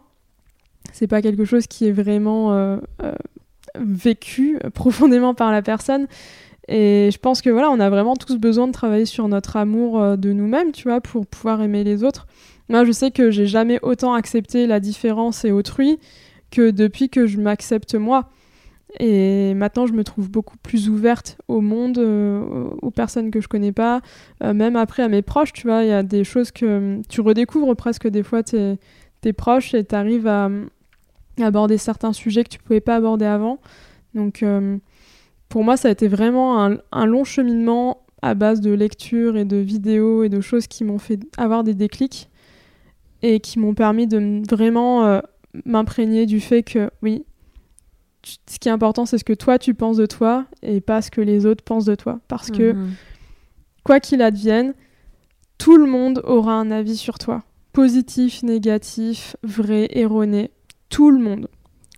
[0.93, 3.15] C'est pas quelque chose qui est vraiment euh, euh,
[3.77, 6.07] vécu profondément par la personne.
[6.69, 10.01] Et je pense que voilà, on a vraiment tous besoin de travailler sur notre amour
[10.01, 12.27] euh, de nous-mêmes, tu vois, pour pouvoir aimer les autres.
[12.69, 15.99] Moi, je sais que j'ai jamais autant accepté la différence et autrui
[16.51, 18.31] que depuis que je m'accepte moi.
[19.01, 23.49] Et maintenant, je me trouve beaucoup plus ouverte au monde, euh, aux personnes que je
[23.49, 24.01] connais pas,
[24.43, 27.21] euh, même après à mes proches, tu vois, il y a des choses que tu
[27.21, 28.79] redécouvres presque des fois tes,
[29.21, 30.49] tes proches et tu arrives à,
[31.41, 33.59] aborder certains sujets que tu pouvais pas aborder avant.
[34.15, 34.45] Donc,
[35.55, 39.45] pour moi, ça a été vraiment un, un, long cheminement à base de lectures et
[39.45, 42.29] de vidéos et de choses qui m'ont fait avoir des déclics
[43.23, 45.21] et qui m'ont permis de vraiment euh,
[45.65, 47.25] m'imprégner du fait que oui,
[48.25, 51.13] ce qui est important, c'est ce que toi tu penses de toi et pas ce
[51.13, 52.19] que les autres pensent de toi.
[52.27, 52.91] Parce que mhm.
[53.85, 54.75] quoi qu'il advienne,
[55.57, 57.45] tout le monde aura un avis sur toi.
[57.73, 60.51] Positif, négatif, vrai, erroné.
[60.89, 61.47] Tout le monde.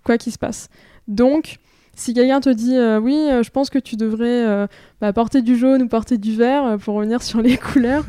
[0.03, 0.69] Quoi qu'il se passe.
[1.07, 1.57] Donc,
[1.97, 4.67] si quelqu'un te dit euh, oui, euh, je pense que tu devrais euh,
[5.01, 8.05] bah, porter du jaune ou porter du vert pour revenir sur les couleurs,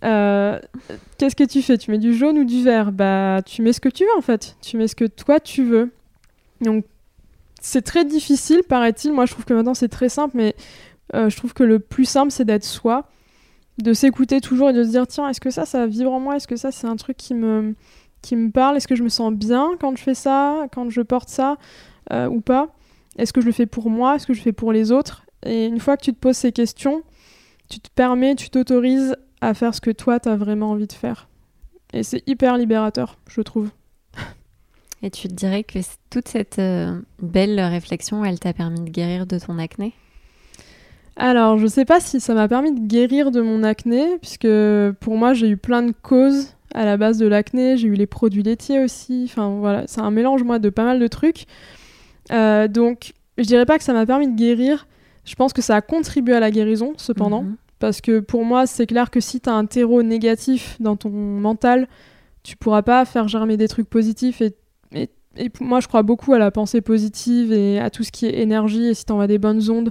[0.02, 1.78] qu'est-ce que tu fais?
[1.78, 2.92] Tu mets du jaune ou du vert?
[2.92, 4.56] Bah, tu mets ce que tu veux en fait.
[4.60, 5.90] Tu mets ce que toi tu veux.
[6.60, 6.84] Donc,
[7.60, 9.12] c'est très difficile, paraît-il.
[9.12, 10.54] Moi, je trouve que maintenant c'est très simple, mais
[11.14, 13.08] je trouve que le plus simple c'est d'être soi,
[13.78, 16.36] de s'écouter toujours et de se dire tiens, est-ce que ça, ça vibre en moi?
[16.36, 17.74] Est-ce que ça, c'est un truc qui me
[18.20, 18.76] qui me parle?
[18.76, 21.56] Est-ce que je me sens bien quand je fais ça, quand je porte ça
[22.10, 22.68] ou pas?
[23.18, 24.16] Est-ce que je le fais pour moi?
[24.16, 25.24] Est-ce que je le fais pour les autres?
[25.44, 27.02] Et une fois que tu te poses ces questions,
[27.68, 30.92] tu te permets, tu t'autorises à faire ce que toi, tu as vraiment envie de
[30.92, 31.28] faire.
[31.92, 33.70] Et c'est hyper libérateur, je trouve.
[35.02, 39.26] Et tu te dirais que toute cette euh, belle réflexion, elle t'a permis de guérir
[39.26, 39.94] de ton acné?
[41.16, 44.48] Alors, je sais pas si ça m'a permis de guérir de mon acné, puisque
[45.00, 47.76] pour moi, j'ai eu plein de causes à la base de l'acné.
[47.76, 49.24] J'ai eu les produits laitiers aussi.
[49.28, 51.46] Enfin, voilà, c'est un mélange, moi, de pas mal de trucs.
[52.32, 54.86] Euh, donc, je dirais pas que ça m'a permis de guérir.
[55.24, 57.42] Je pense que ça a contribué à la guérison, cependant.
[57.42, 57.56] Mhm.
[57.78, 61.10] Parce que pour moi, c'est clair que si tu as un terreau négatif dans ton
[61.10, 61.88] mental,
[62.42, 64.40] tu pourras pas faire germer des trucs positifs.
[64.40, 64.54] Et,
[64.94, 68.40] et, moi, je crois beaucoup à la pensée positive et à tout ce qui est
[68.40, 68.86] énergie.
[68.86, 69.90] Et si tu envoies des bonnes ondes,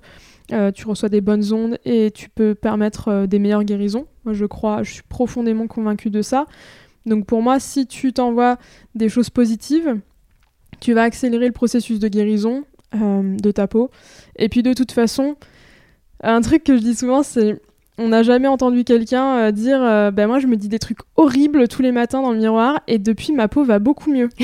[0.54, 4.08] euh, tu reçois des bonnes ondes et tu peux permettre euh, des meilleures guérisons.
[4.26, 6.46] Moi, je crois, je suis profondément convaincue de ça.
[7.06, 8.58] Donc pour moi, si tu t'envoies
[8.96, 10.00] des choses positives,
[10.82, 12.66] tu vas accélérer le processus de guérison
[12.96, 13.90] euh, de ta peau.
[14.36, 15.38] Et puis de toute façon,
[16.22, 17.62] un truc que je dis souvent, c'est
[17.98, 21.00] on n'a jamais entendu quelqu'un euh, dire euh, ben moi je me dis des trucs
[21.18, 24.30] horribles tous les matins dans le miroir et depuis ma peau va beaucoup mieux.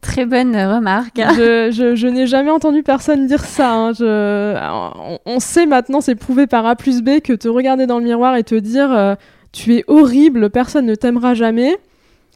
[0.00, 1.16] Très bonne remarque.
[1.16, 3.72] Je, n'ai jamais entendu personne dire ça.
[3.72, 3.92] Hein.
[4.00, 8.04] on, on, sait maintenant, c'est prouvé par A plus B, que te regarder dans le
[8.04, 9.16] miroir et te dire
[9.52, 11.76] tu es horrible, personne ne t'aimera jamais,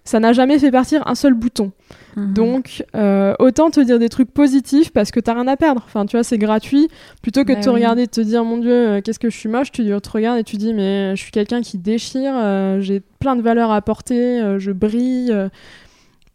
[0.05, 1.73] ça n'a jamais fait partir un seul bouton.
[2.17, 2.35] Mhm.
[2.35, 5.83] Donc, euh, autant te dire des trucs positifs parce que t'as rien à perdre.
[5.87, 6.89] Enfin, tu vois, c'est gratuit.
[7.23, 9.37] Plutôt que de bah te regarder et te dire, mon Dieu, euh, qu'est-ce que je
[9.37, 12.81] suis moche, tu te regardes et tu dis, mais je suis quelqu'un qui déchire, euh,
[12.81, 15.35] j'ai plein de valeurs à apporter, je brille.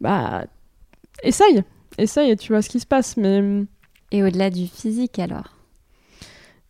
[0.01, 0.45] bah,
[1.21, 1.63] essaye.
[1.99, 3.17] Essaye et tu vois ce qui se passe.
[3.17, 3.41] Mais...
[3.41, 3.67] Mm.
[4.11, 5.55] Et au-delà du physique, alors?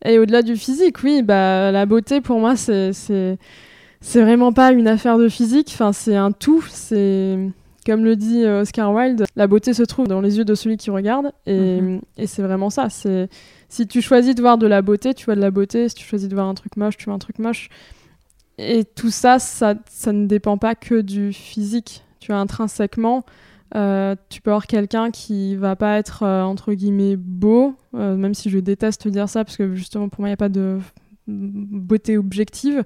[0.03, 3.37] Et au-delà du physique, oui, bah, la beauté, pour moi, c'est
[4.01, 7.37] c'est vraiment pas une affaire de physique, enfin c'est un tout, c'est
[7.85, 10.77] comme le dit euh, Oscar Wilde, la beauté se trouve dans les yeux de celui
[10.77, 12.01] qui regarde et, mhm.
[12.17, 13.29] et c'est vraiment ça, c'est
[13.67, 16.05] si tu choisis de voir de la beauté, tu vois de la beauté, si tu
[16.05, 17.69] choisis de voir un truc moche, tu vois un truc moche.
[18.57, 22.03] Et tout ça, ça, ça ne dépend pas que du physique.
[22.19, 23.23] Tu vois, intrinsèquement,
[23.75, 28.49] euh, tu peux avoir quelqu'un qui va pas être euh, entre guillemets beau, même si
[28.49, 30.79] je déteste dire ça parce que justement pour moi il n'y a pas de
[31.27, 32.83] beauté objective.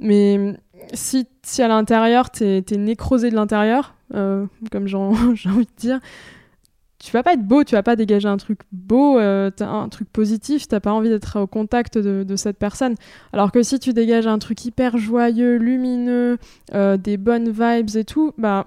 [0.00, 0.54] Mais
[0.92, 6.00] si, si à l'intérieur, t'es es nécrosé de l'intérieur, euh, comme j'ai envie de dire,
[6.98, 10.10] tu vas pas être beau, tu vas pas dégager un truc beau, euh, un truc
[10.10, 12.94] positif, t'as pas envie d'être au contact de, de, cette personne.
[13.32, 16.38] Alors que si tu dégages un truc hyper joyeux, lumineux,
[16.74, 18.66] euh, des bonnes vibes et tout, bah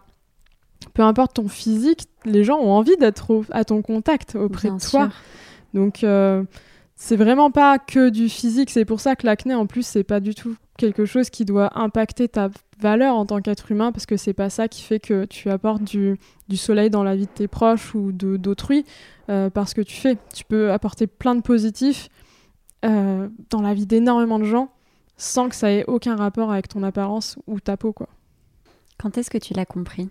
[0.94, 5.10] peu importe ton physique, les gens ont envie d'être à ton contact auprès de toi.
[5.74, 6.06] Donc
[7.02, 10.20] c'est vraiment pas que du physique, c'est pour ça que l'acné en plus c'est pas
[10.20, 14.18] du tout quelque chose qui doit impacter ta valeur en tant qu'être humain parce que
[14.18, 17.32] c'est pas ça qui fait que tu apportes du, du soleil dans la vie de
[17.32, 18.86] tes proches ou d'autrui
[19.30, 20.18] euh, parce que tu fais.
[20.34, 22.10] Tu peux apporter plein de positifs
[22.86, 24.70] euh, dans la vie d'énormément de gens
[25.18, 28.08] sans que ça ait aucun rapport avec ton apparence ou ta peau quoi.
[28.98, 30.10] Quand est-ce que tu l'as compris?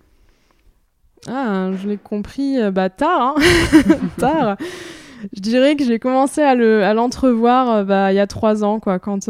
[1.27, 3.43] Ah, je l'ai compris euh, bah tard, hein
[4.19, 4.57] tard.
[5.33, 6.55] Je dirais que j'ai commencé à
[6.95, 9.29] l'entrevoir bah, il y a trois ans quoi quand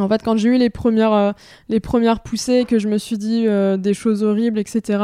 [0.00, 1.32] en fait, quand j'ai eu les premières, euh,
[1.68, 5.02] les premières poussées, que je me suis dit euh, des choses horribles, etc.,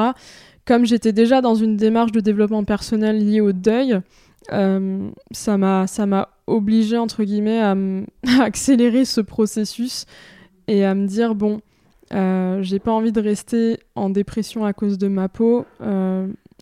[0.64, 4.00] comme j'étais déjà dans une démarche de développement personnel liée au deuil,
[4.52, 10.06] euh, ça m'a obligé, entre guillemets, à, à, accélérer ce processus
[10.66, 11.61] et à me dire, bon,
[12.12, 15.64] j'ai pas envie de rester en dépression à cause de ma peau,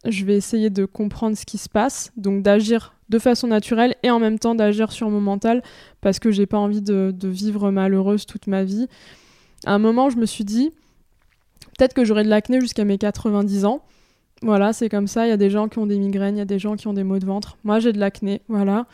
[0.05, 4.11] je vais essayer de comprendre ce qui se passe, donc d'agir de façon naturelle et
[4.11, 5.63] en même temps d'agir sur mon mental
[6.01, 8.87] parce que j'ai pas envie de, vivre malheureuse toute ma vie.
[9.65, 10.71] À un moment, je me suis dit,
[11.77, 13.83] peut-être que j'aurai de l'acné jusqu'à mes 90 ans.
[14.43, 15.27] Voilà, c'est comme ça.
[15.27, 16.87] Il y a des gens qui ont des migraines, il y a des gens qui
[16.87, 17.57] ont des maux de ventre.
[17.65, 18.43] Moi, j'ai de l'acné.
[18.49, 18.87] Voilà.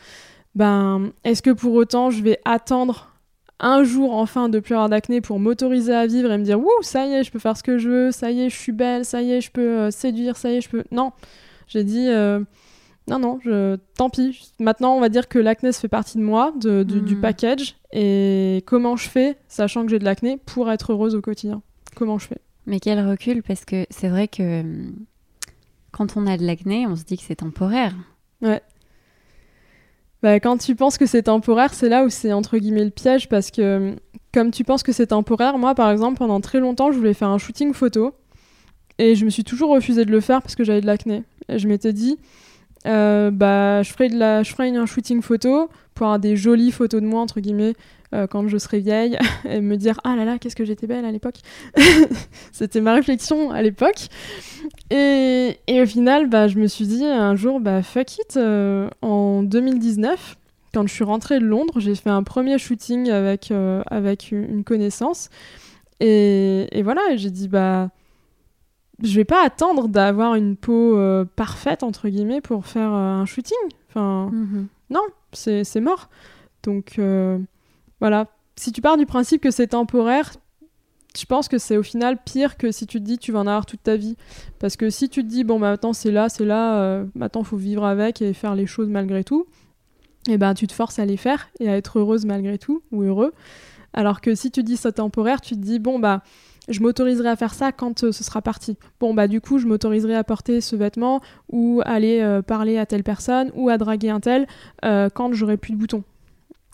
[0.55, 3.14] Ben, est-ce que pour autant, je vais attendre
[3.59, 6.69] un jour enfin de plus avoir d'acné pour m'autoriser à vivre et me dire, ouh,
[6.81, 8.71] ça y est, je peux faire ce que je veux, ça y est, je suis
[8.71, 10.83] belle, ça y est, je peux euh, séduire, ça y est, je peux.
[10.91, 11.11] Non.
[11.67, 12.41] J'ai dit, euh,
[13.07, 13.77] non, non, je...
[13.97, 14.53] tant pis.
[14.59, 17.21] Maintenant, on va dire que l'acné fait partie de moi, de, du hmm.
[17.21, 17.75] package.
[17.91, 21.61] Et comment je fais, sachant que j'ai de l'acné, pour être heureuse au quotidien?
[21.95, 22.39] Comment je fais?
[22.65, 24.95] Mais quel recul, parce que c'est vrai que hum,
[25.91, 27.93] quand on a de l'acné, on se dit que c'est temporaire.
[28.41, 28.61] Ouais.
[30.25, 33.29] Bah, quand tu penses que c'est temporaire, c'est là où c'est entre guillemets le piège,
[33.29, 33.95] parce que hum,
[34.33, 37.27] comme tu penses que c'est temporaire, moi par exemple, pendant très longtemps, je voulais faire
[37.27, 38.15] un shooting photo.
[38.97, 41.21] Et je me suis toujours refusé de le faire parce que j'avais de l'acné.
[41.47, 42.17] Et je m'étais dit,
[42.85, 46.71] euh, bah, je ferai, de la, je ferai un shooting photo pour avoir des jolies
[46.71, 47.73] photos de moi, entre guillemets,
[48.13, 49.17] euh, quand je serai vieille,
[49.49, 51.37] et me dire Ah là là, qu'est-ce que j'étais belle à l'époque
[52.51, 54.07] C'était ma réflexion à l'époque.
[54.91, 58.89] Et, et, au final, bah, je me suis dit un jour, bah, fuck it, euh,
[59.01, 60.37] en 2019,
[60.73, 63.51] quand je suis rentrée de Londres, j'ai fait un premier shooting avec,
[63.87, 65.29] avec une connaissance.
[66.01, 67.89] Et, et voilà, j'ai dit, bah
[69.03, 73.25] je vais pas attendre d'avoir une peau euh, parfaite entre guillemets pour faire euh, un
[73.25, 73.57] shooting.
[73.89, 74.67] Enfin, mhm.
[74.89, 75.01] non,
[75.33, 76.09] c'est mort.
[76.63, 77.37] Donc euh,
[77.99, 80.31] voilà, si tu pars du principe que c'est temporaire,
[81.17, 83.47] je pense que c'est au final pire que si tu te dis tu vas en
[83.47, 84.15] avoir toute ta vie.
[84.59, 87.57] Parce que si tu te dis bon bah, maintenant c'est là, c'est là, maintenant faut
[87.57, 89.45] vivre avec et faire les choses malgré tout,
[90.27, 92.81] et eh ben tu te forces à les faire et à être heureuse malgré tout
[92.91, 93.33] ou heureux.
[93.93, 96.21] Alors que si tu dis c'est temporaire, tu te dis bon bah
[96.69, 98.77] je m'autoriserai à faire ça quand euh, ce sera parti.
[98.99, 102.85] Bon, bah du coup, je m'autoriserai à porter ce vêtement ou aller euh, parler à
[102.85, 104.47] telle personne ou à draguer un tel
[104.83, 106.03] euh, quand j'aurai plus de boutons.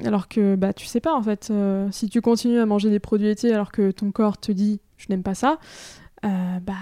[0.03, 1.53] Alors que bah tu sais pas en fait,
[1.91, 5.05] si tu continues à manger des produits laitiers alors que ton corps te dit je
[5.09, 5.59] n'aime pas ça,
[6.23, 6.73] bah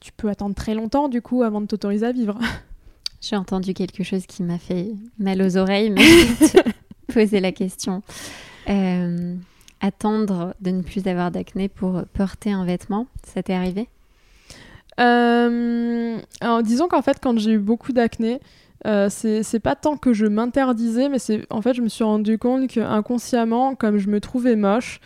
[0.00, 2.38] tu peux attendre très longtemps du coup avant de t'autoriser à vivre.
[3.20, 6.04] J'ai entendu quelque chose qui m'a fait mal aux oreilles, mais
[7.12, 8.04] poser la question
[9.80, 13.88] attendre de ne plus avoir d'acné pour porter un vêtement Ça t'est arrivé?
[15.00, 18.40] Euh, alors, disons qu'en fait, quand j'ai eu beaucoup d'acné,
[18.86, 22.38] euh, c'est pas tant que je m'interdisais, mais c'est en fait, je me suis rendu
[22.38, 25.00] compte que inconsciemment, comme je me trouvais moche,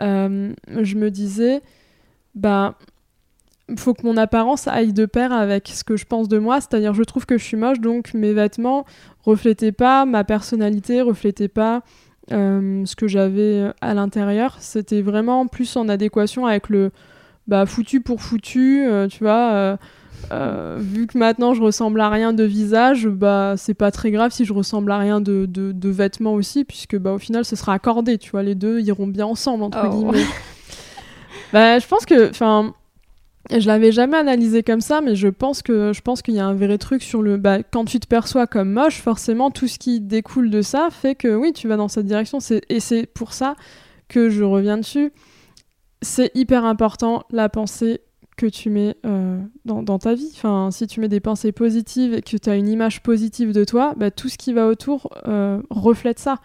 [0.00, 1.62] euh, je me disais,
[2.34, 2.76] bah,
[3.76, 6.94] faut que mon apparence aille de pair avec ce que je pense de moi, c'est-à-dire
[6.94, 8.86] je trouve que je suis moche, donc mes vêtements
[9.24, 11.82] reflétaient pas ma personnalité, reflétaient pas
[12.32, 16.90] euh, ce que j'avais à l'intérieur, c'était vraiment plus en adéquation avec le
[17.46, 19.78] bah, foutu pour foutu, euh, tu vois.
[20.32, 24.32] Euh, vu que maintenant je ressemble à rien de visage, bah c'est pas très grave
[24.32, 27.74] si je ressemble à rien de, de, vêtements aussi, puisque bah au final ce sera
[27.74, 29.90] accordé, tu vois, les deux iront bien ensemble entre oh.
[29.90, 30.26] guillemets.
[31.52, 32.74] bah je pense que, enfin,
[33.50, 36.46] je l'avais jamais analysé comme ça, mais je pense que je pense qu'il y a
[36.46, 37.36] un vrai truc sur le.
[37.36, 41.14] Bah, quand tu te perçois comme moche, forcément, tout ce qui découle de ça fait
[41.14, 42.38] que oui, tu vas dans cette direction.
[42.68, 43.56] Et c'est pour ça
[44.08, 45.12] que je reviens dessus.
[46.02, 48.00] C'est hyper important la pensée
[48.38, 50.30] que tu mets euh, dans, ta vie.
[50.36, 53.64] Enfin, si tu mets des pensées positives et que tu as une image positive de
[53.64, 56.36] toi, bah, tout ce qui va autour euh, reflète ça.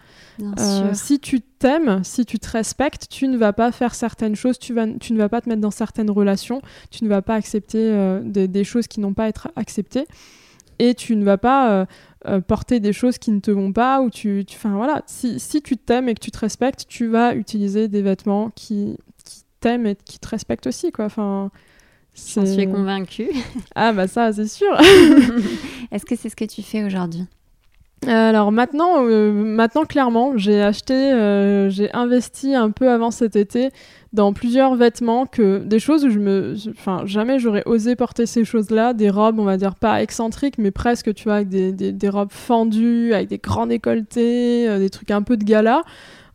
[0.58, 4.58] Euh, si tu t'aimes, si tu te respectes, tu ne vas pas faire certaines choses,
[4.58, 6.60] tu, vas, tu ne vas pas te mettre dans certaines relations,
[6.90, 10.06] tu ne vas pas accepter des, choses qui n'ont pas à être acceptées
[10.80, 11.86] et tu ne vas pas
[12.48, 15.76] porter des choses qui ne te vont pas ou tu, enfin voilà, si, si tu
[15.76, 19.94] t'aimes et que tu te respectes, tu vas utiliser des vêtements qui, qui t'aiment et
[19.94, 21.04] qui te respectent aussi quoi.
[21.04, 21.52] Enfin,
[22.14, 23.30] J'en suis convaincue.
[23.74, 24.72] Ah bah ça, c'est sûr.
[25.90, 27.24] Est-ce que c'est ce que tu fais aujourd'hui?
[28.06, 30.94] Alors maintenant, maintenant clairement, j'ai acheté,
[31.70, 33.70] j'ai investi un peu avant cet été
[34.14, 38.44] dans plusieurs vêtements que des choses où je me enfin jamais j'aurais osé porter ces
[38.44, 42.08] choses-là des robes on va dire pas excentriques mais presque tu vois avec des, des,
[42.08, 45.82] robes fendues avec des grands décolletés euh, des trucs un peu de gala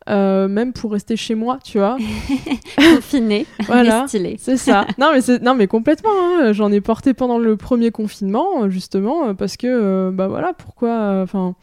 [0.09, 1.97] euh, même pour rester chez moi, tu vois.
[2.77, 4.35] Confiné, voilà, stylé.
[4.39, 4.85] C'est ça.
[4.97, 6.09] Non mais non mais complètement.
[6.11, 6.51] Hein.
[6.53, 11.21] J'en ai porté pendant le premier confinement justement parce que euh, bah voilà pourquoi.
[11.23, 11.55] Enfin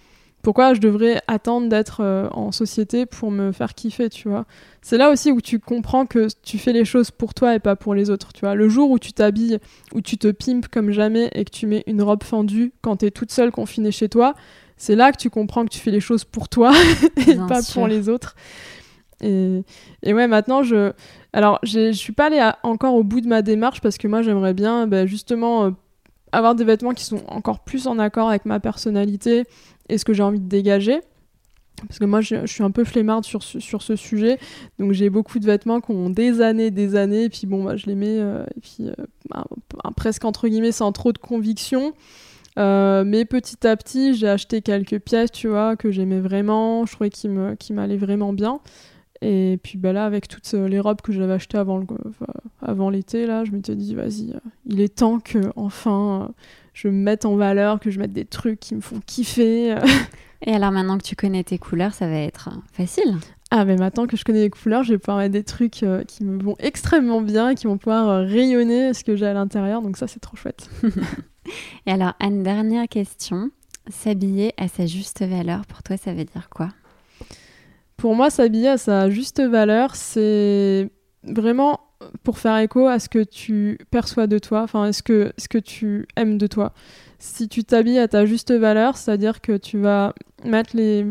[0.46, 4.44] pourquoi je devrais attendre d'être euh, en société pour me faire kiffer, tu vois.
[4.80, 7.74] C'est là aussi où tu comprends que tu fais les choses pour toi et pas
[7.74, 8.54] pour les autres, tu vois.
[8.54, 9.58] Le jour où tu t'habilles,
[9.92, 13.10] où tu te pimpes comme jamais et que tu mets une robe fendue quand t'es
[13.10, 14.36] toute seule confinée chez toi,
[14.76, 16.72] c'est là que tu comprends que tu fais les choses pour toi
[17.26, 18.36] et pas pour les autres.
[19.22, 19.62] Et,
[20.02, 20.92] et, ouais, maintenant, je.
[21.32, 24.54] Alors, je suis pas allée encore au bout de ma démarche parce que moi, j'aimerais
[24.54, 25.70] bien bah, justement euh,
[26.32, 29.44] avoir des vêtements qui sont encore plus en accord avec ma personnalité
[29.88, 31.00] et ce que j'ai envie de dégager.
[31.86, 34.38] Parce que moi, je, suis un peu flemmarde sur, sur ce sujet.
[34.78, 37.24] Donc, j'ai beaucoup de vêtements qui ont des années, des années.
[37.24, 39.40] Et puis, bon, bah, je les mets, euh, et puis, euh,
[39.94, 41.92] presque entre guillemets, sans trop de conviction.
[42.58, 46.86] Euh, mais petit à petit, j'ai acheté quelques pièces, tu vois, que j'aimais vraiment.
[46.86, 48.60] Je trouvais qu'ils m'allaient vraiment bien.
[49.22, 51.82] Et puis bah là, avec toutes les robes que j'avais achetées avant,
[52.60, 54.34] avant l'été, là, je m'étais dit, vas-y,
[54.66, 56.32] il est temps que enfin
[56.74, 59.74] je me mette en valeur, que je mette des trucs qui me font kiffer.
[60.42, 63.16] Et alors maintenant que tu connais tes couleurs, ça va être facile.
[63.50, 66.02] Ah mais maintenant que je connais les couleurs, je vais pouvoir mettre des trucs euh,
[66.04, 69.82] qui me vont extrêmement bien, qui vont pouvoir euh, rayonner ce que j'ai à l'intérieur,
[69.82, 70.68] donc ça c'est trop chouette.
[71.86, 73.50] Et alors, une dernière question.
[73.88, 76.70] S'habiller à sa juste valeur, pour toi, ça veut dire quoi?
[77.96, 80.90] Pour moi, s'habiller à sa juste valeur, c'est
[81.22, 81.80] vraiment
[82.22, 85.58] pour faire écho à ce que tu perçois de toi, enfin, ce que, ce que
[85.58, 86.72] tu aimes de toi.
[87.18, 91.06] Si tu t'habilles à ta juste valeur, c'est-à-dire que tu vas mettre les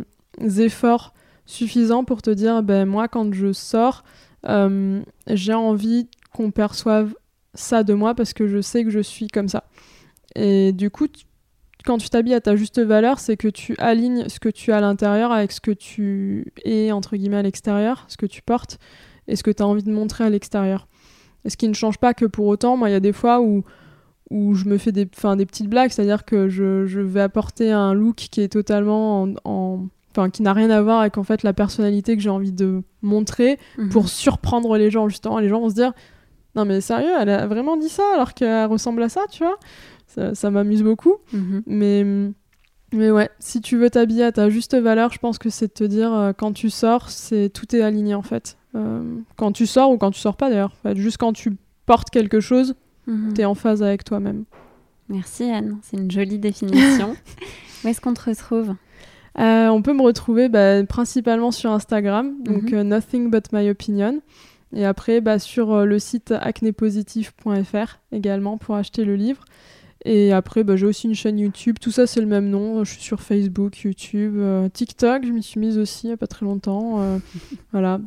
[0.62, 1.14] efforts
[1.46, 4.04] suffisants pour te dire, ben moi, quand je sors,
[4.48, 7.16] euh, j'ai envie qu'on perçoive
[7.54, 9.64] ça de moi parce que je sais que je suis comme ça.
[10.36, 11.08] Et du coup,
[11.86, 14.78] quand tu t'habilles à ta juste valeur, c'est que tu alignes ce que tu as
[14.78, 18.80] à l'intérieur avec ce que tu es, entre guillemets, à l'extérieur, ce que tu portes
[19.28, 20.88] et ce que tu as envie de montrer à l'extérieur.
[21.46, 23.42] Et ce qui ne change pas que pour autant, moi, il y a des fois
[23.42, 23.64] où,
[24.30, 27.94] où je me fais des, des petites blagues, c'est-à-dire que je, je, vais apporter un
[27.94, 31.52] look qui est totalement en, Enfin, qui n'a rien à voir avec en fait la
[31.52, 33.90] personnalité que j'ai envie de montrer mhm.
[33.90, 35.92] pour surprendre les gens justement les gens vont se dire
[36.56, 39.60] non mais sérieux elle a vraiment dit ça alors qu'elle ressemble à ça tu vois?
[40.16, 41.64] Ça, ça m'amuse beaucoup mhm.
[41.68, 42.06] mais
[42.94, 45.74] mais ouais si tu veux t'habiller à ta juste valeur je pense que c'est de
[45.74, 49.02] te dire euh, quand tu sors c'est tout est aligné en fait euh,
[49.38, 50.76] quand tu sors ou quand tu sors pas d'ailleurs.
[50.96, 51.56] juste quand tu
[51.86, 52.76] portes quelque chose,
[53.08, 53.34] mhm.
[53.34, 54.44] tu es en phase avec toi-même.
[55.08, 57.16] Merci Anne, c'est une jolie définition.
[57.84, 58.76] Où est-ce qu'on te retrouve?
[59.38, 62.82] Euh, On peut me retrouver bah, principalement sur Instagram, donc mhm.
[62.82, 64.22] Nothing But My Opinion.
[64.74, 69.46] Et après, bah, sur le site acnépositif.fr également pour acheter le livre.
[70.06, 71.78] Et après, bah, j'ai aussi une chaîne YouTube.
[71.82, 72.84] Tout ça, c'est le même nom.
[72.84, 74.40] Je suis sur Facebook, YouTube,
[74.72, 75.26] TikTok.
[75.26, 77.20] Je m'y suis mise aussi il n'y a pas très longtemps.
[77.72, 78.00] voilà.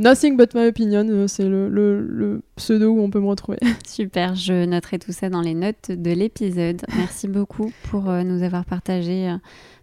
[0.00, 3.58] Nothing but my opinion, euh, c'est le, pseudo où on peut me retrouver.
[3.86, 6.82] Super, je noterai tout ça dans les notes de l'épisode.
[6.96, 9.36] Merci beaucoup pour euh, nous avoir partagé euh,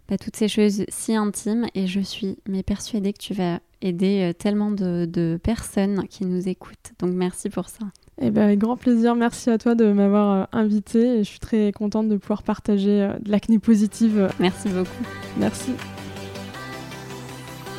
[0.08, 4.70] bah, toutes ces choses si intimes et je suis persuadée que tu vas aider tellement
[4.70, 6.92] de, personnes qui nous écoutent.
[6.98, 7.84] Donc merci pour ça.
[8.20, 11.70] Eh ben, avec grand plaisir, merci à toi de m'avoir invité et je suis très
[11.72, 14.30] contente de pouvoir partager de l'acné positive.
[14.40, 15.04] Merci beaucoup.
[15.38, 15.72] Merci.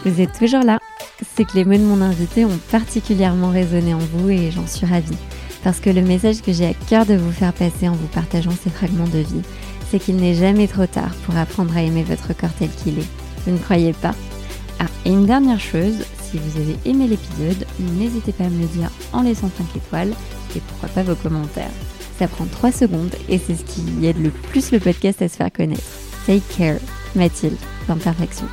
[0.06, 0.80] Vous êtes toujours là
[1.36, 4.86] c'est que les mots de mon invité ont particulièrement résonné en vous et j'en suis
[4.86, 5.18] ravie.
[5.64, 8.52] Parce que le message que j'ai à cœur de vous faire passer en vous partageant
[8.52, 9.42] ces fragments de vie,
[9.90, 13.10] c'est qu'il n'est jamais trop tard pour apprendre à aimer votre corps tel qu'il est.
[13.46, 14.14] Vous ne croyez pas?
[14.80, 18.68] Ah, et une dernière chose, si vous avez aimé l'épisode, n'hésitez pas à me le
[18.68, 20.14] dire en laissant 5 étoiles
[20.56, 21.72] et pourquoi pas vos commentaires.
[22.20, 25.38] Ça prend 3 secondes et c'est ce qui aide le plus le podcast à se
[25.38, 25.84] faire connaître.
[26.26, 26.80] Take care,
[27.16, 27.58] Mathilde,
[27.88, 28.48] d'imperfection.